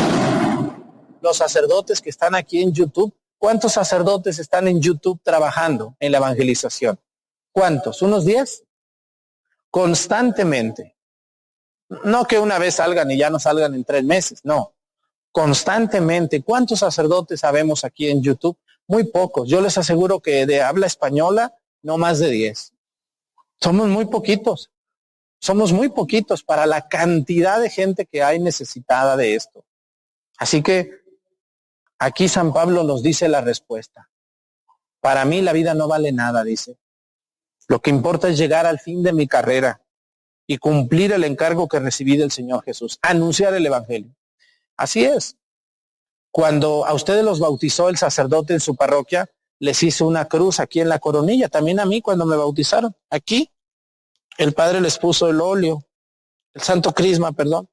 [1.21, 6.19] los sacerdotes que están aquí en YouTube, ¿cuántos sacerdotes están en YouTube trabajando en la
[6.19, 6.99] evangelización?
[7.53, 8.03] ¿Cuántos?
[8.03, 8.65] ¿Unos diez?
[9.71, 10.97] Constantemente.
[12.05, 14.75] No que una vez salgan y ya no salgan en tres meses, no.
[15.33, 16.43] Constantemente.
[16.43, 18.57] ¿Cuántos sacerdotes sabemos aquí en YouTube?
[18.87, 19.49] Muy pocos.
[19.49, 22.73] Yo les aseguro que de habla española, no más de diez.
[23.61, 24.71] Somos muy poquitos.
[25.41, 29.65] Somos muy poquitos para la cantidad de gente que hay necesitada de esto.
[30.39, 31.00] Así que
[32.01, 34.11] aquí San Pablo nos dice la respuesta.
[35.01, 36.77] Para mí la vida no vale nada, dice.
[37.69, 39.81] Lo que importa es llegar al fin de mi carrera
[40.47, 44.13] y cumplir el encargo que recibí del Señor Jesús, anunciar el Evangelio.
[44.77, 45.37] Así es.
[46.33, 49.31] Cuando a ustedes los bautizó el sacerdote en su parroquia,
[49.61, 52.97] les hizo una cruz aquí en la coronilla, también a mí cuando me bautizaron.
[53.11, 53.51] Aquí
[54.39, 55.85] el Padre les puso el óleo,
[56.55, 57.69] el Santo Crisma, perdón,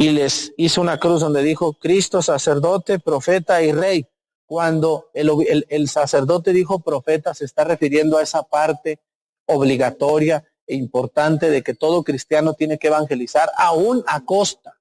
[0.00, 4.06] y les hizo una cruz donde dijo Cristo, sacerdote, profeta y rey.
[4.46, 9.00] Cuando el, el sacerdote dijo profeta, se está refiriendo a esa parte
[9.46, 14.78] obligatoria e importante de que todo cristiano tiene que evangelizar, aún a costa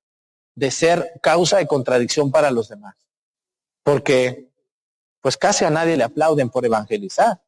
[0.56, 2.96] de ser causa de contradicción para los demás.
[3.84, 4.52] Porque
[5.22, 7.42] pues casi a nadie le aplauden por evangelizar.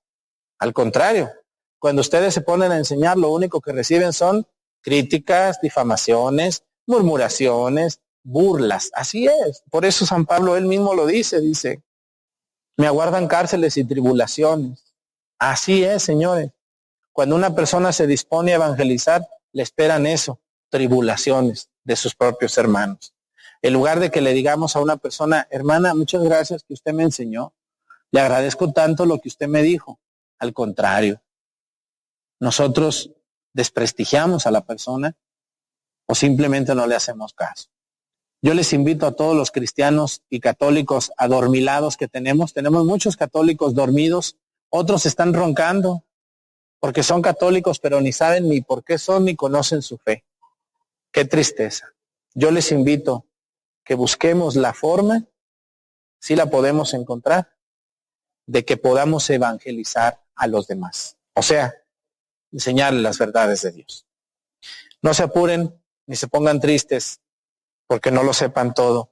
[0.57, 1.29] Al contrario,
[1.77, 4.47] cuando ustedes se ponen a enseñar, lo único que reciben son
[4.81, 8.89] críticas, difamaciones, murmuraciones, burlas.
[8.93, 9.63] Así es.
[9.69, 11.83] Por eso San Pablo él mismo lo dice, dice,
[12.77, 14.95] me aguardan cárceles y tribulaciones.
[15.37, 16.51] Así es, señores.
[17.13, 20.39] Cuando una persona se dispone a evangelizar, le esperan eso.
[20.71, 23.15] tribulaciones de sus propios hermanos.
[23.63, 27.03] En lugar de que le digamos a una persona, hermana, muchas gracias que usted me
[27.03, 27.53] enseñó,
[28.11, 29.99] le agradezco tanto lo que usted me dijo.
[30.37, 31.21] Al contrario,
[32.39, 33.11] nosotros
[33.53, 35.15] desprestigiamos a la persona
[36.09, 37.69] o simplemente no le hacemos caso.
[38.41, 43.75] Yo les invito a todos los cristianos y católicos adormilados que tenemos, tenemos muchos católicos
[43.75, 44.35] dormidos,
[44.69, 46.03] otros están roncando
[46.79, 50.25] porque son católicos pero ni saben ni por qué son ni conocen su fe.
[51.11, 51.93] Qué tristeza.
[52.33, 53.27] Yo les invito
[53.83, 55.25] que busquemos la forma,
[56.19, 57.55] si la podemos encontrar,
[58.47, 61.17] de que podamos evangelizar a los demás.
[61.35, 61.75] O sea,
[62.51, 64.07] enseñarles las verdades de Dios.
[65.01, 65.78] No se apuren
[66.09, 67.21] ni se pongan tristes
[67.85, 69.11] porque no lo sepan todo.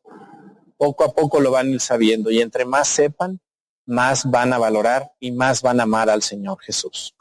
[0.78, 3.40] Poco a poco lo van a ir sabiendo y entre más sepan,
[3.86, 7.14] más van a valorar y más van a amar al Señor Jesús.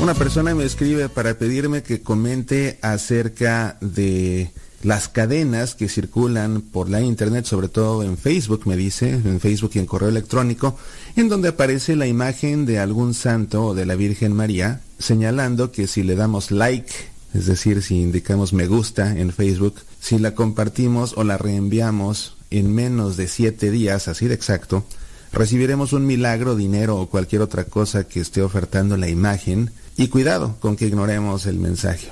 [0.00, 4.50] Una persona me escribe para pedirme que comente acerca de
[4.82, 9.72] las cadenas que circulan por la internet, sobre todo en Facebook, me dice, en Facebook
[9.74, 10.78] y en correo electrónico,
[11.16, 15.86] en donde aparece la imagen de algún santo o de la Virgen María, señalando que
[15.86, 16.90] si le damos like,
[17.34, 22.74] es decir, si indicamos me gusta en Facebook, si la compartimos o la reenviamos en
[22.74, 24.82] menos de siete días, así de exacto,
[25.30, 29.70] recibiremos un milagro, dinero o cualquier otra cosa que esté ofertando la imagen,
[30.00, 32.08] y cuidado con que ignoremos el mensaje.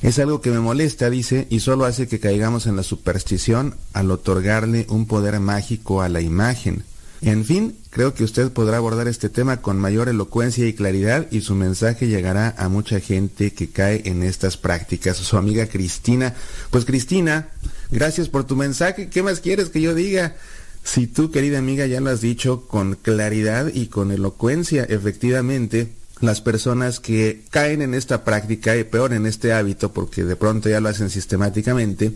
[0.00, 4.12] Es algo que me molesta, dice, y solo hace que caigamos en la superstición al
[4.12, 6.84] otorgarle un poder mágico a la imagen.
[7.22, 11.40] En fin, creo que usted podrá abordar este tema con mayor elocuencia y claridad y
[11.40, 15.16] su mensaje llegará a mucha gente que cae en estas prácticas.
[15.16, 16.32] Su amiga Cristina.
[16.70, 17.48] Pues Cristina,
[17.90, 19.08] gracias por tu mensaje.
[19.08, 20.36] ¿Qué más quieres que yo diga?
[20.84, 25.90] Si tú, querida amiga, ya lo has dicho con claridad y con elocuencia, efectivamente,
[26.20, 30.68] las personas que caen en esta práctica y peor en este hábito, porque de pronto
[30.68, 32.12] ya lo hacen sistemáticamente,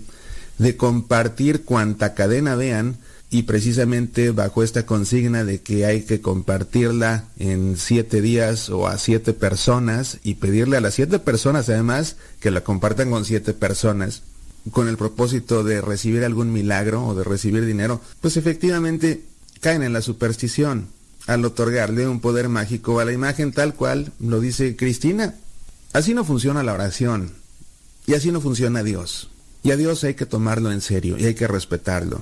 [0.59, 2.97] de compartir cuanta cadena vean
[3.31, 8.99] y precisamente bajo esta consigna de que hay que compartirla en siete días o a
[8.99, 14.23] siete personas y pedirle a las siete personas además que la compartan con siete personas
[14.73, 19.23] con el propósito de recibir algún milagro o de recibir dinero, pues efectivamente
[19.61, 20.89] caen en la superstición
[21.31, 25.37] al otorgarle un poder mágico a la imagen tal cual lo dice Cristina.
[25.93, 27.31] Así no funciona la oración
[28.05, 29.31] y así no funciona Dios.
[29.63, 32.21] Y a Dios hay que tomarlo en serio y hay que respetarlo.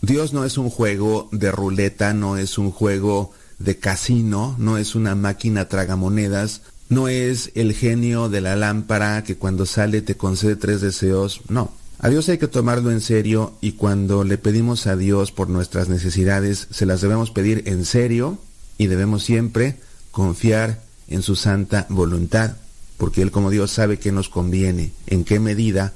[0.00, 4.94] Dios no es un juego de ruleta, no es un juego de casino, no es
[4.94, 10.56] una máquina tragamonedas, no es el genio de la lámpara que cuando sale te concede
[10.56, 11.72] tres deseos, no.
[12.02, 15.90] A Dios hay que tomarlo en serio y cuando le pedimos a Dios por nuestras
[15.90, 18.38] necesidades, se las debemos pedir en serio
[18.78, 19.76] y debemos siempre
[20.10, 22.56] confiar en su santa voluntad,
[22.96, 25.92] porque Él como Dios sabe qué nos conviene, en qué medida,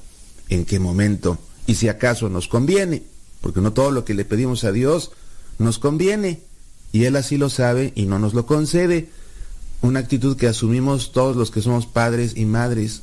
[0.49, 3.01] en qué momento, y si acaso nos conviene,
[3.41, 5.11] porque no todo lo que le pedimos a Dios
[5.57, 6.41] nos conviene,
[6.91, 9.09] y Él así lo sabe y no nos lo concede.
[9.81, 13.01] Una actitud que asumimos todos los que somos padres y madres.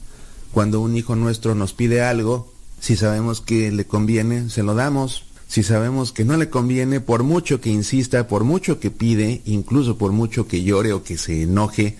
[0.52, 2.51] Cuando un hijo nuestro nos pide algo,
[2.82, 5.24] si sabemos que le conviene, se lo damos.
[5.46, 9.96] Si sabemos que no le conviene, por mucho que insista, por mucho que pide, incluso
[9.96, 11.96] por mucho que llore o que se enoje,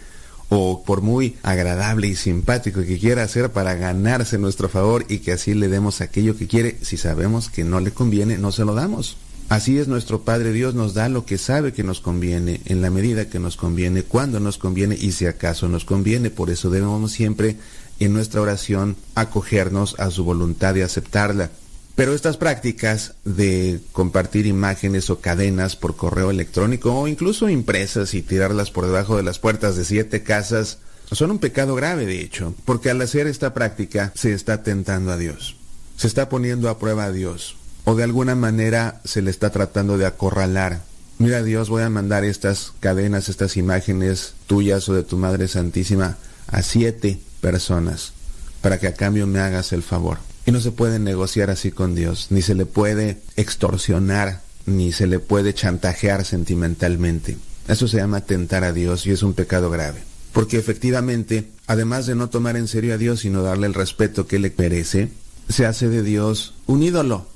[0.49, 5.30] o por muy agradable y simpático que quiera hacer para ganarse nuestro favor y que
[5.30, 8.74] así le demos aquello que quiere, si sabemos que no le conviene, no se lo
[8.74, 9.16] damos.
[9.51, 12.91] Así es nuestro Padre Dios, nos da lo que sabe que nos conviene, en la
[12.91, 16.30] medida que nos conviene, cuando nos conviene y si acaso nos conviene.
[16.30, 17.59] Por eso debemos siempre
[18.05, 21.51] en nuestra oración acogernos a su voluntad y aceptarla.
[21.95, 28.23] Pero estas prácticas de compartir imágenes o cadenas por correo electrónico o incluso impresas y
[28.23, 30.79] tirarlas por debajo de las puertas de siete casas
[31.11, 35.19] son un pecado grave de hecho, porque al hacer esta práctica se está tentando a
[35.19, 35.57] Dios,
[35.97, 39.99] se está poniendo a prueba a Dios o de alguna manera se le está tratando
[39.99, 40.81] de acorralar.
[41.19, 46.17] Mira Dios, voy a mandar estas cadenas, estas imágenes tuyas o de tu Madre Santísima
[46.47, 48.14] a siete personas
[48.62, 50.18] para que a cambio me hagas el favor.
[50.47, 55.07] Y no se puede negociar así con Dios, ni se le puede extorsionar, ni se
[55.07, 57.36] le puede chantajear sentimentalmente.
[57.68, 60.03] Eso se llama tentar a Dios y es un pecado grave.
[60.32, 64.26] Porque efectivamente, además de no tomar en serio a Dios y no darle el respeto
[64.26, 65.11] que le merece,
[65.49, 67.26] se hace de Dios un ídolo.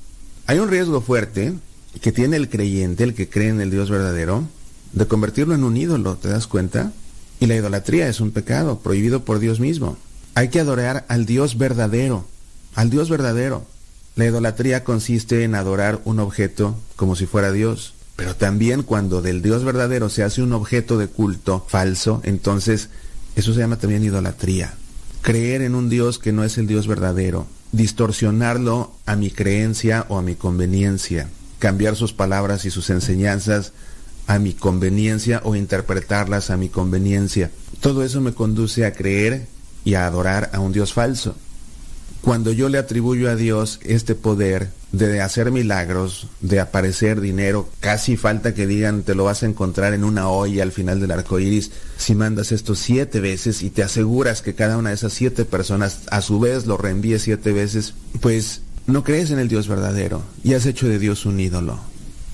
[0.47, 1.53] Hay un riesgo fuerte
[2.01, 4.49] que tiene el creyente, el que cree en el Dios verdadero,
[4.93, 6.93] de convertirlo en un ídolo, ¿te das cuenta?
[7.41, 9.97] Y la idolatría es un pecado prohibido por Dios mismo.
[10.35, 12.27] Hay que adorar al Dios verdadero,
[12.75, 13.67] al Dios verdadero.
[14.17, 17.95] La idolatría consiste en adorar un objeto como si fuera Dios.
[18.17, 22.89] Pero también cuando del Dios verdadero se hace un objeto de culto falso, entonces
[23.37, 24.75] eso se llama también idolatría.
[25.21, 30.17] Creer en un Dios que no es el Dios verdadero, distorsionarlo a mi creencia o
[30.17, 31.29] a mi conveniencia,
[31.59, 33.73] cambiar sus palabras y sus enseñanzas
[34.27, 37.51] a mi conveniencia o interpretarlas a mi conveniencia.
[37.81, 39.47] Todo eso me conduce a creer
[39.85, 41.37] y a adorar a un Dios falso.
[42.23, 48.17] Cuando yo le atribuyo a Dios este poder de hacer milagros, de aparecer dinero, casi
[48.17, 51.39] falta que digan te lo vas a encontrar en una olla al final del arco
[51.39, 55.45] iris, si mandas esto siete veces y te aseguras que cada una de esas siete
[55.45, 60.23] personas a su vez lo reenvíe siete veces, pues no crees en el Dios verdadero
[60.43, 61.79] y has hecho de Dios un ídolo.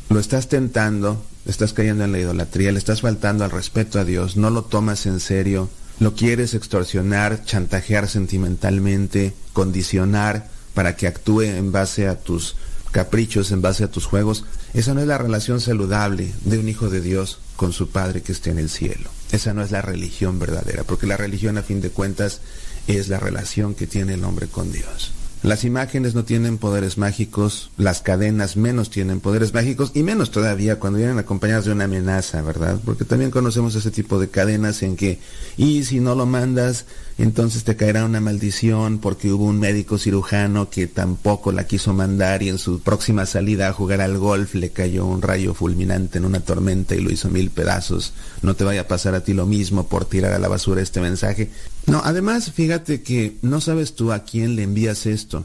[0.08, 4.36] Lo estás tentando, estás cayendo en la idolatría, le estás faltando al respeto a Dios,
[4.36, 5.68] no lo tomas en serio,
[5.98, 12.56] lo quieres extorsionar, chantajear sentimentalmente, condicionar para que actúe en base a tus
[12.90, 14.44] caprichos, en base a tus juegos.
[14.74, 18.32] Esa no es la relación saludable de un hijo de Dios con su Padre que
[18.32, 19.10] esté en el cielo.
[19.32, 22.40] Esa no es la religión verdadera, porque la religión a fin de cuentas
[22.86, 25.12] es la relación que tiene el hombre con Dios.
[25.42, 30.78] Las imágenes no tienen poderes mágicos, las cadenas menos tienen poderes mágicos y menos todavía
[30.78, 32.78] cuando vienen acompañadas de una amenaza, ¿verdad?
[32.84, 35.18] Porque también conocemos ese tipo de cadenas en que,
[35.56, 36.86] y si no lo mandas,
[37.22, 42.42] entonces te caerá una maldición porque hubo un médico cirujano que tampoco la quiso mandar
[42.42, 46.24] y en su próxima salida a jugar al golf le cayó un rayo fulminante en
[46.24, 48.12] una tormenta y lo hizo mil pedazos.
[48.42, 51.00] No te vaya a pasar a ti lo mismo por tirar a la basura este
[51.00, 51.48] mensaje.
[51.86, 55.44] No, además, fíjate que no sabes tú a quién le envías esto.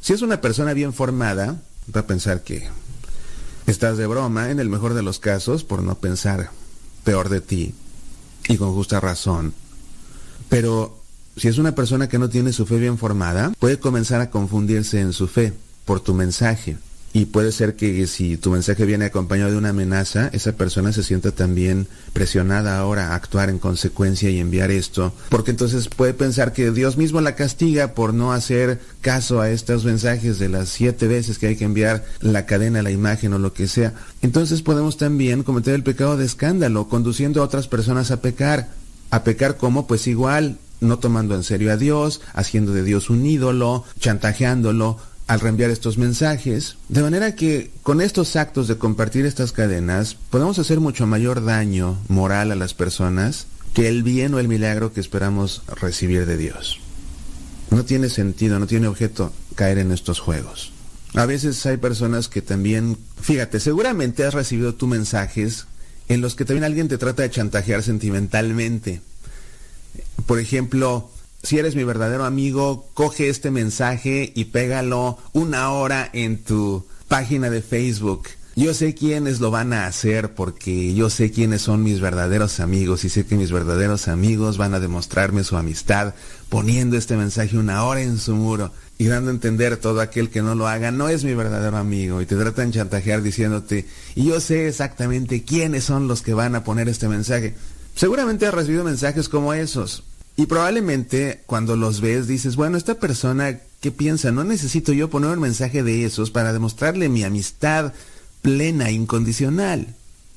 [0.00, 1.62] Si es una persona bien formada,
[1.94, 2.68] va a pensar que
[3.68, 6.50] estás de broma, en el mejor de los casos, por no pensar
[7.04, 7.74] peor de ti,
[8.48, 9.54] y con justa razón.
[10.48, 11.01] Pero
[11.36, 15.00] si es una persona que no tiene su fe bien formada, puede comenzar a confundirse
[15.00, 15.52] en su fe
[15.84, 16.76] por tu mensaje.
[17.14, 21.02] Y puede ser que si tu mensaje viene acompañado de una amenaza, esa persona se
[21.02, 26.54] sienta también presionada ahora a actuar en consecuencia y enviar esto, porque entonces puede pensar
[26.54, 31.06] que Dios mismo la castiga por no hacer caso a estos mensajes de las siete
[31.06, 33.92] veces que hay que enviar la cadena, la imagen o lo que sea.
[34.22, 38.70] Entonces podemos también cometer el pecado de escándalo, conduciendo a otras personas a pecar.
[39.10, 43.24] A pecar como pues igual, no tomando en serio a Dios, haciendo de Dios un
[43.24, 49.52] ídolo, chantajeándolo, al reenviar estos mensajes, de manera que con estos actos de compartir estas
[49.52, 54.48] cadenas podemos hacer mucho mayor daño moral a las personas que el bien o el
[54.48, 56.80] milagro que esperamos recibir de Dios.
[57.70, 60.72] No tiene sentido, no tiene objeto caer en estos juegos.
[61.14, 65.66] A veces hay personas que también, fíjate, seguramente has recibido tus mensajes
[66.08, 69.00] en los que también alguien te trata de chantajear sentimentalmente.
[70.26, 71.10] Por ejemplo,
[71.42, 77.50] si eres mi verdadero amigo, coge este mensaje y pégalo una hora en tu página
[77.50, 78.28] de Facebook.
[78.54, 83.02] Yo sé quiénes lo van a hacer porque yo sé quiénes son mis verdaderos amigos
[83.04, 86.14] y sé que mis verdaderos amigos van a demostrarme su amistad
[86.50, 90.42] poniendo este mensaje una hora en su muro y dando a entender todo aquel que
[90.42, 94.26] no lo haga no es mi verdadero amigo y te tratan de chantajear diciéndote y
[94.26, 97.54] yo sé exactamente quiénes son los que van a poner este mensaje.
[97.94, 100.04] Seguramente has recibido mensajes como esos,
[100.36, 104.32] y probablemente cuando los ves dices, bueno, esta persona, ¿qué piensa?
[104.32, 107.92] No necesito yo poner un mensaje de esos para demostrarle mi amistad
[108.40, 109.94] plena, incondicional.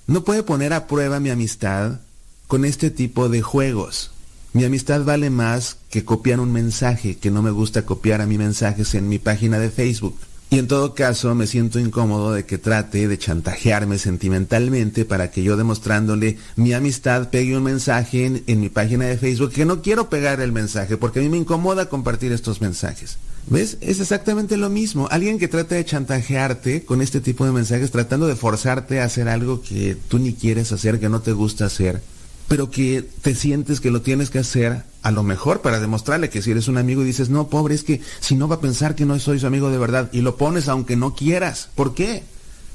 [0.08, 2.02] No puede poner a prueba mi amistad
[2.48, 4.12] con este tipo de juegos.
[4.54, 8.38] Mi amistad vale más que copiar un mensaje, que no me gusta copiar a mis
[8.38, 10.18] mensajes en mi página de Facebook.
[10.50, 15.44] Y en todo caso me siento incómodo de que trate de chantajearme sentimentalmente para que
[15.44, 20.10] yo demostrándole mi amistad pegue un mensaje en, mi página de Facebook que no quiero
[20.10, 23.18] pegar el mensaje porque a mí me incomoda compartir estos mensajes.
[23.48, 23.78] ¿Ves?
[23.82, 25.08] Es exactamente lo mismo.
[25.12, 29.28] Alguien que trata de chantajearte con este tipo de mensajes tratando de forzarte a hacer
[29.28, 32.02] algo que tú ni quieres hacer, que no te gusta hacer
[32.48, 36.42] pero que te sientes que lo tienes que hacer a lo mejor para demostrarle que
[36.42, 38.96] si eres un amigo y dices, no, pobre, es que si no va a pensar
[38.96, 41.70] que no soy su amigo de verdad y lo pones aunque no quieras.
[41.76, 42.24] ¿Por qué?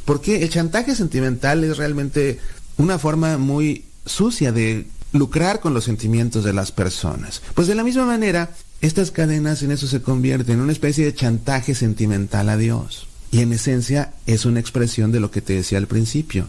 [0.04, 2.38] Porque el chantaje sentimental es realmente
[2.76, 7.42] una forma muy sucia de lucrar con los sentimientos de las personas.
[7.54, 8.50] Pues de la misma manera,
[8.80, 13.08] estas cadenas en eso se convierten en una especie de chantaje sentimental a Dios.
[13.32, 16.46] Y en esencia es una expresión de lo que te decía al principio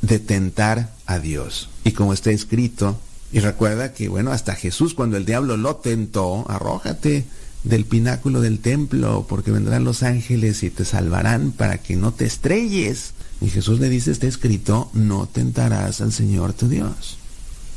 [0.00, 1.70] de tentar a Dios.
[1.82, 3.00] Y como está escrito,
[3.32, 7.24] y recuerda que, bueno, hasta Jesús cuando el diablo lo tentó, arrójate
[7.64, 12.26] del pináculo del templo, porque vendrán los ángeles y te salvarán para que no te
[12.26, 13.14] estrelles.
[13.40, 17.18] Y Jesús le dice, está escrito, no tentarás al Señor tu Dios.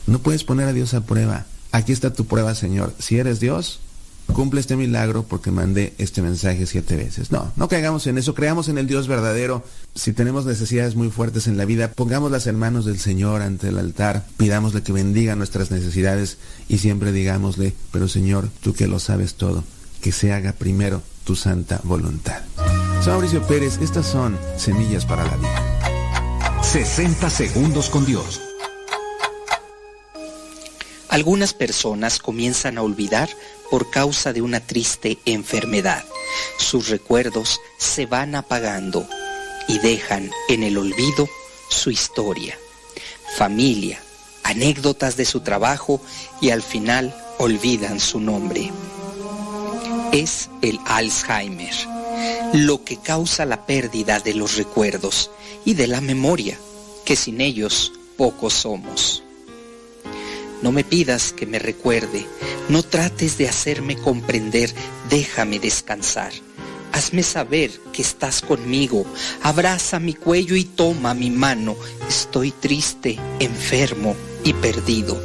[0.06, 1.46] No puedes poner a Dios a prueba.
[1.72, 2.94] Aquí está tu prueba, Señor.
[3.00, 3.80] Si eres Dios,
[4.34, 7.32] cumple este milagro porque mandé este mensaje siete veces.
[7.32, 9.64] No, no caigamos en eso, creamos en el Dios verdadero.
[9.96, 13.78] Si tenemos necesidades muy fuertes en la vida, pongámoslas en manos del Señor ante el
[13.78, 19.36] altar, pidámosle que bendiga nuestras necesidades y siempre digámosle, pero Señor, tú que lo sabes
[19.36, 19.64] todo,
[20.02, 22.42] que se haga primero tu santa voluntad.
[23.02, 26.64] Soy Mauricio Pérez, estas son Semillas para la Vida.
[26.64, 28.42] 60 segundos con Dios.
[31.10, 33.30] Algunas personas comienzan a olvidar
[33.70, 36.04] por causa de una triste enfermedad.
[36.58, 39.08] Sus recuerdos se van apagando
[39.68, 41.28] y dejan en el olvido
[41.70, 42.58] su historia,
[43.38, 44.02] familia,
[44.44, 46.02] anécdotas de su trabajo
[46.42, 48.72] y al final olvidan su nombre.
[50.12, 51.74] Es el Alzheimer,
[52.54, 55.30] lo que causa la pérdida de los recuerdos
[55.66, 56.58] y de la memoria,
[57.04, 59.24] que sin ellos pocos somos.
[60.62, 62.26] No me pidas que me recuerde,
[62.70, 64.74] no trates de hacerme comprender,
[65.10, 66.32] déjame descansar.
[66.94, 69.06] Hazme saber que estás conmigo,
[69.44, 71.76] abraza mi cuello y toma mi mano.
[72.08, 75.22] Estoy triste, enfermo y perdido.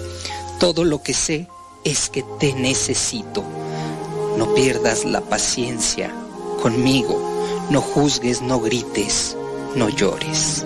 [0.61, 1.49] Todo lo que sé
[1.85, 3.43] es que te necesito.
[4.37, 6.15] No pierdas la paciencia
[6.63, 9.37] conmigo, no juzgues, no grites,
[9.75, 10.65] no llores.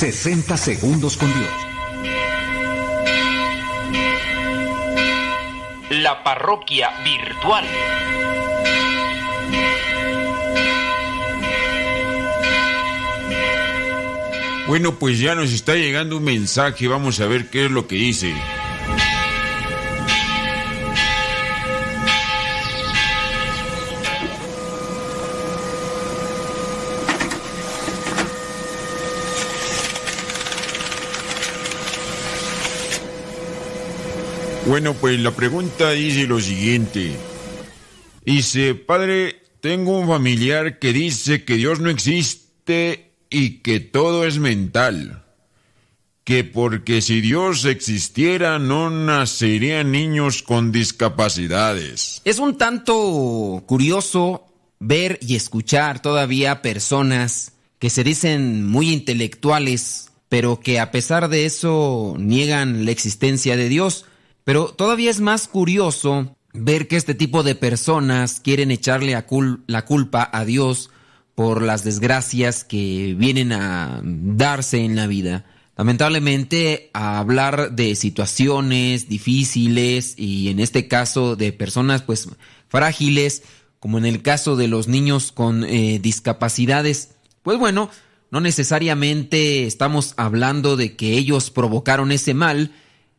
[0.00, 1.50] 60 segundos con Dios.
[5.90, 7.66] La parroquia virtual.
[14.68, 17.96] Bueno, pues ya nos está llegando un mensaje, vamos a ver qué es lo que
[17.96, 18.34] dice.
[34.70, 37.10] Bueno, pues la pregunta dice lo siguiente.
[38.24, 44.38] Dice, padre, tengo un familiar que dice que Dios no existe y que todo es
[44.38, 45.24] mental.
[46.22, 52.22] Que porque si Dios existiera no nacerían niños con discapacidades.
[52.24, 54.46] Es un tanto curioso
[54.78, 61.44] ver y escuchar todavía personas que se dicen muy intelectuales, pero que a pesar de
[61.44, 64.06] eso niegan la existencia de Dios.
[64.44, 69.12] Pero todavía es más curioso ver que este tipo de personas quieren echarle
[69.66, 70.90] la culpa a Dios
[71.34, 75.46] por las desgracias que vienen a darse en la vida.
[75.76, 82.28] Lamentablemente, a hablar de situaciones difíciles y en este caso de personas pues
[82.68, 83.42] frágiles,
[83.78, 87.12] como en el caso de los niños con eh, discapacidades,
[87.42, 87.88] pues bueno,
[88.30, 92.72] no necesariamente estamos hablando de que ellos provocaron ese mal,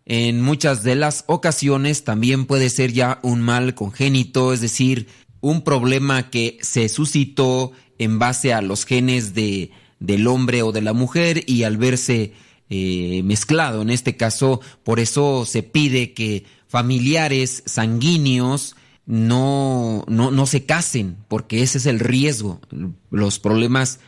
[0.06, 5.08] en muchas de las ocasiones también puede ser ya un mal congénito, es decir,
[5.42, 10.82] un problema que se suscitó en base a los genes de, del hombre o de
[10.82, 12.34] la mujer y al verse
[12.70, 13.82] eh, mezclado.
[13.82, 18.76] En este caso, por eso se pide que familiares sanguíneos
[19.06, 22.62] no, no, no se casen, porque ese es el riesgo,
[23.10, 24.00] los problemas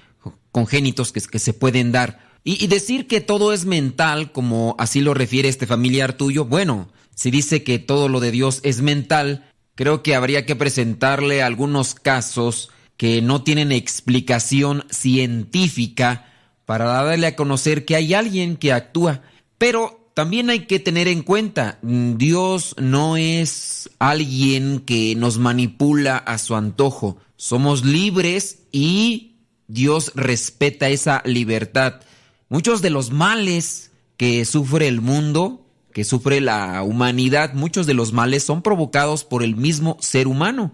[0.51, 2.32] congénitos que, que se pueden dar.
[2.45, 7.31] Y, decir que todo es mental, como así lo refiere este familiar tuyo, bueno, si
[7.31, 12.69] dice que todo lo de Dios es mental, creo que habría que presentarle algunos casos
[12.97, 16.33] que no tienen explicación científica
[16.65, 19.21] para darle a conocer que hay alguien que actúa.
[19.57, 26.37] Pero también hay que tener en cuenta, Dios no es alguien que nos manipula a
[26.37, 27.17] su antojo.
[27.35, 29.37] Somos libres y
[29.67, 32.01] Dios respeta esa libertad.
[32.53, 38.13] Muchos de los males que sufre el mundo, que sufre la humanidad, muchos de los
[38.13, 40.71] males son provocados por el mismo ser humano.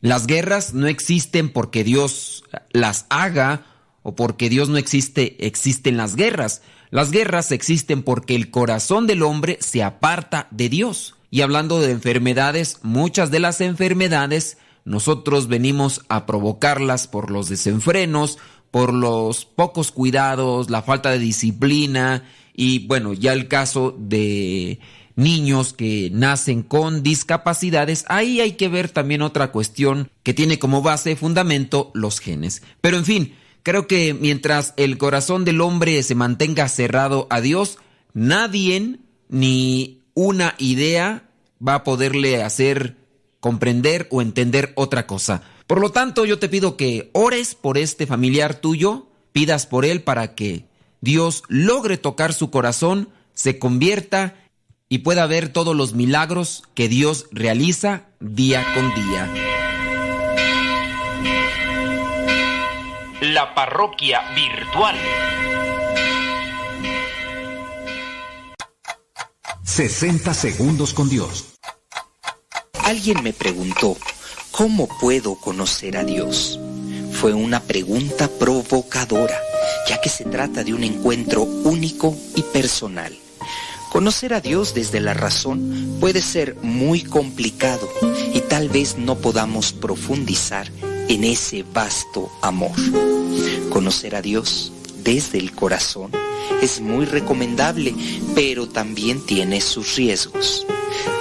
[0.00, 3.66] Las guerras no existen porque Dios las haga
[4.04, 6.62] o porque Dios no existe, existen las guerras.
[6.90, 11.16] Las guerras existen porque el corazón del hombre se aparta de Dios.
[11.28, 18.38] Y hablando de enfermedades, muchas de las enfermedades nosotros venimos a provocarlas por los desenfrenos,
[18.70, 24.80] por los pocos cuidados, la falta de disciplina y bueno, ya el caso de
[25.16, 30.82] niños que nacen con discapacidades, ahí hay que ver también otra cuestión que tiene como
[30.82, 32.62] base, fundamento, los genes.
[32.80, 37.78] Pero en fin, creo que mientras el corazón del hombre se mantenga cerrado a Dios,
[38.14, 38.98] nadie
[39.28, 41.24] ni una idea
[41.66, 42.96] va a poderle hacer
[43.40, 45.42] comprender o entender otra cosa.
[45.70, 50.02] Por lo tanto, yo te pido que ores por este familiar tuyo, pidas por él
[50.02, 50.64] para que
[51.00, 54.34] Dios logre tocar su corazón, se convierta
[54.88, 59.32] y pueda ver todos los milagros que Dios realiza día con día.
[63.20, 64.96] La parroquia virtual.
[69.62, 71.54] 60 segundos con Dios.
[72.82, 73.96] Alguien me preguntó,
[74.50, 76.58] ¿cómo puedo conocer a Dios?
[77.12, 79.38] Fue una pregunta provocadora,
[79.88, 83.16] ya que se trata de un encuentro único y personal.
[83.90, 87.88] Conocer a Dios desde la razón puede ser muy complicado
[88.32, 90.70] y tal vez no podamos profundizar
[91.08, 92.76] en ese vasto amor.
[93.70, 94.72] Conocer a Dios
[95.02, 96.12] desde el corazón
[96.62, 97.94] es muy recomendable,
[98.34, 100.66] pero también tiene sus riesgos.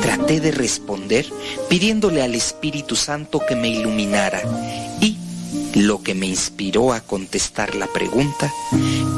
[0.02, 1.26] Traté de responder
[1.70, 4.42] pidiéndole al Espíritu Santo que me iluminara
[5.02, 5.18] y
[5.76, 8.52] lo que me inspiró a contestar la pregunta,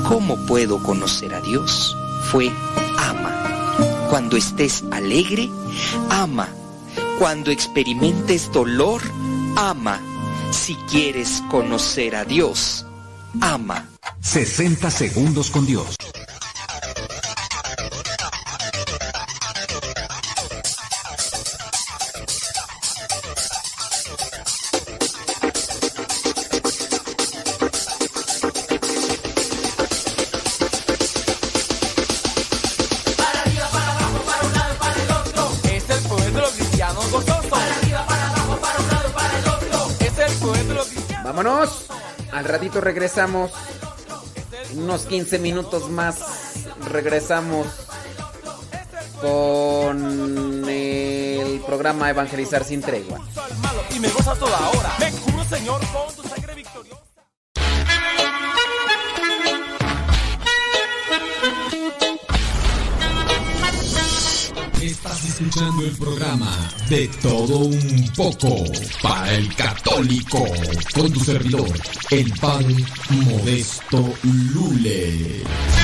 [0.07, 1.95] ¿cómo puedo conocer a Dios?
[2.31, 2.49] fue
[2.97, 4.07] ama.
[4.09, 5.49] Cuando estés alegre,
[6.09, 6.47] ama.
[7.19, 9.01] Cuando experimentes dolor,
[9.57, 9.99] ama.
[10.51, 12.85] Si quieres conocer a Dios,
[13.41, 13.89] ama.
[14.21, 15.95] 60 segundos con Dios.
[42.79, 43.51] Regresamos.
[44.75, 46.17] Unos 15 minutos más
[46.89, 47.67] regresamos
[49.21, 53.19] con el programa Evangelizar sin tregua.
[65.41, 68.63] Escuchando el programa De Todo Un Poco
[69.01, 70.45] para el Católico
[70.93, 71.69] con tu servidor,
[72.11, 72.75] el Padre
[73.09, 74.13] Modesto
[74.53, 75.80] Lule.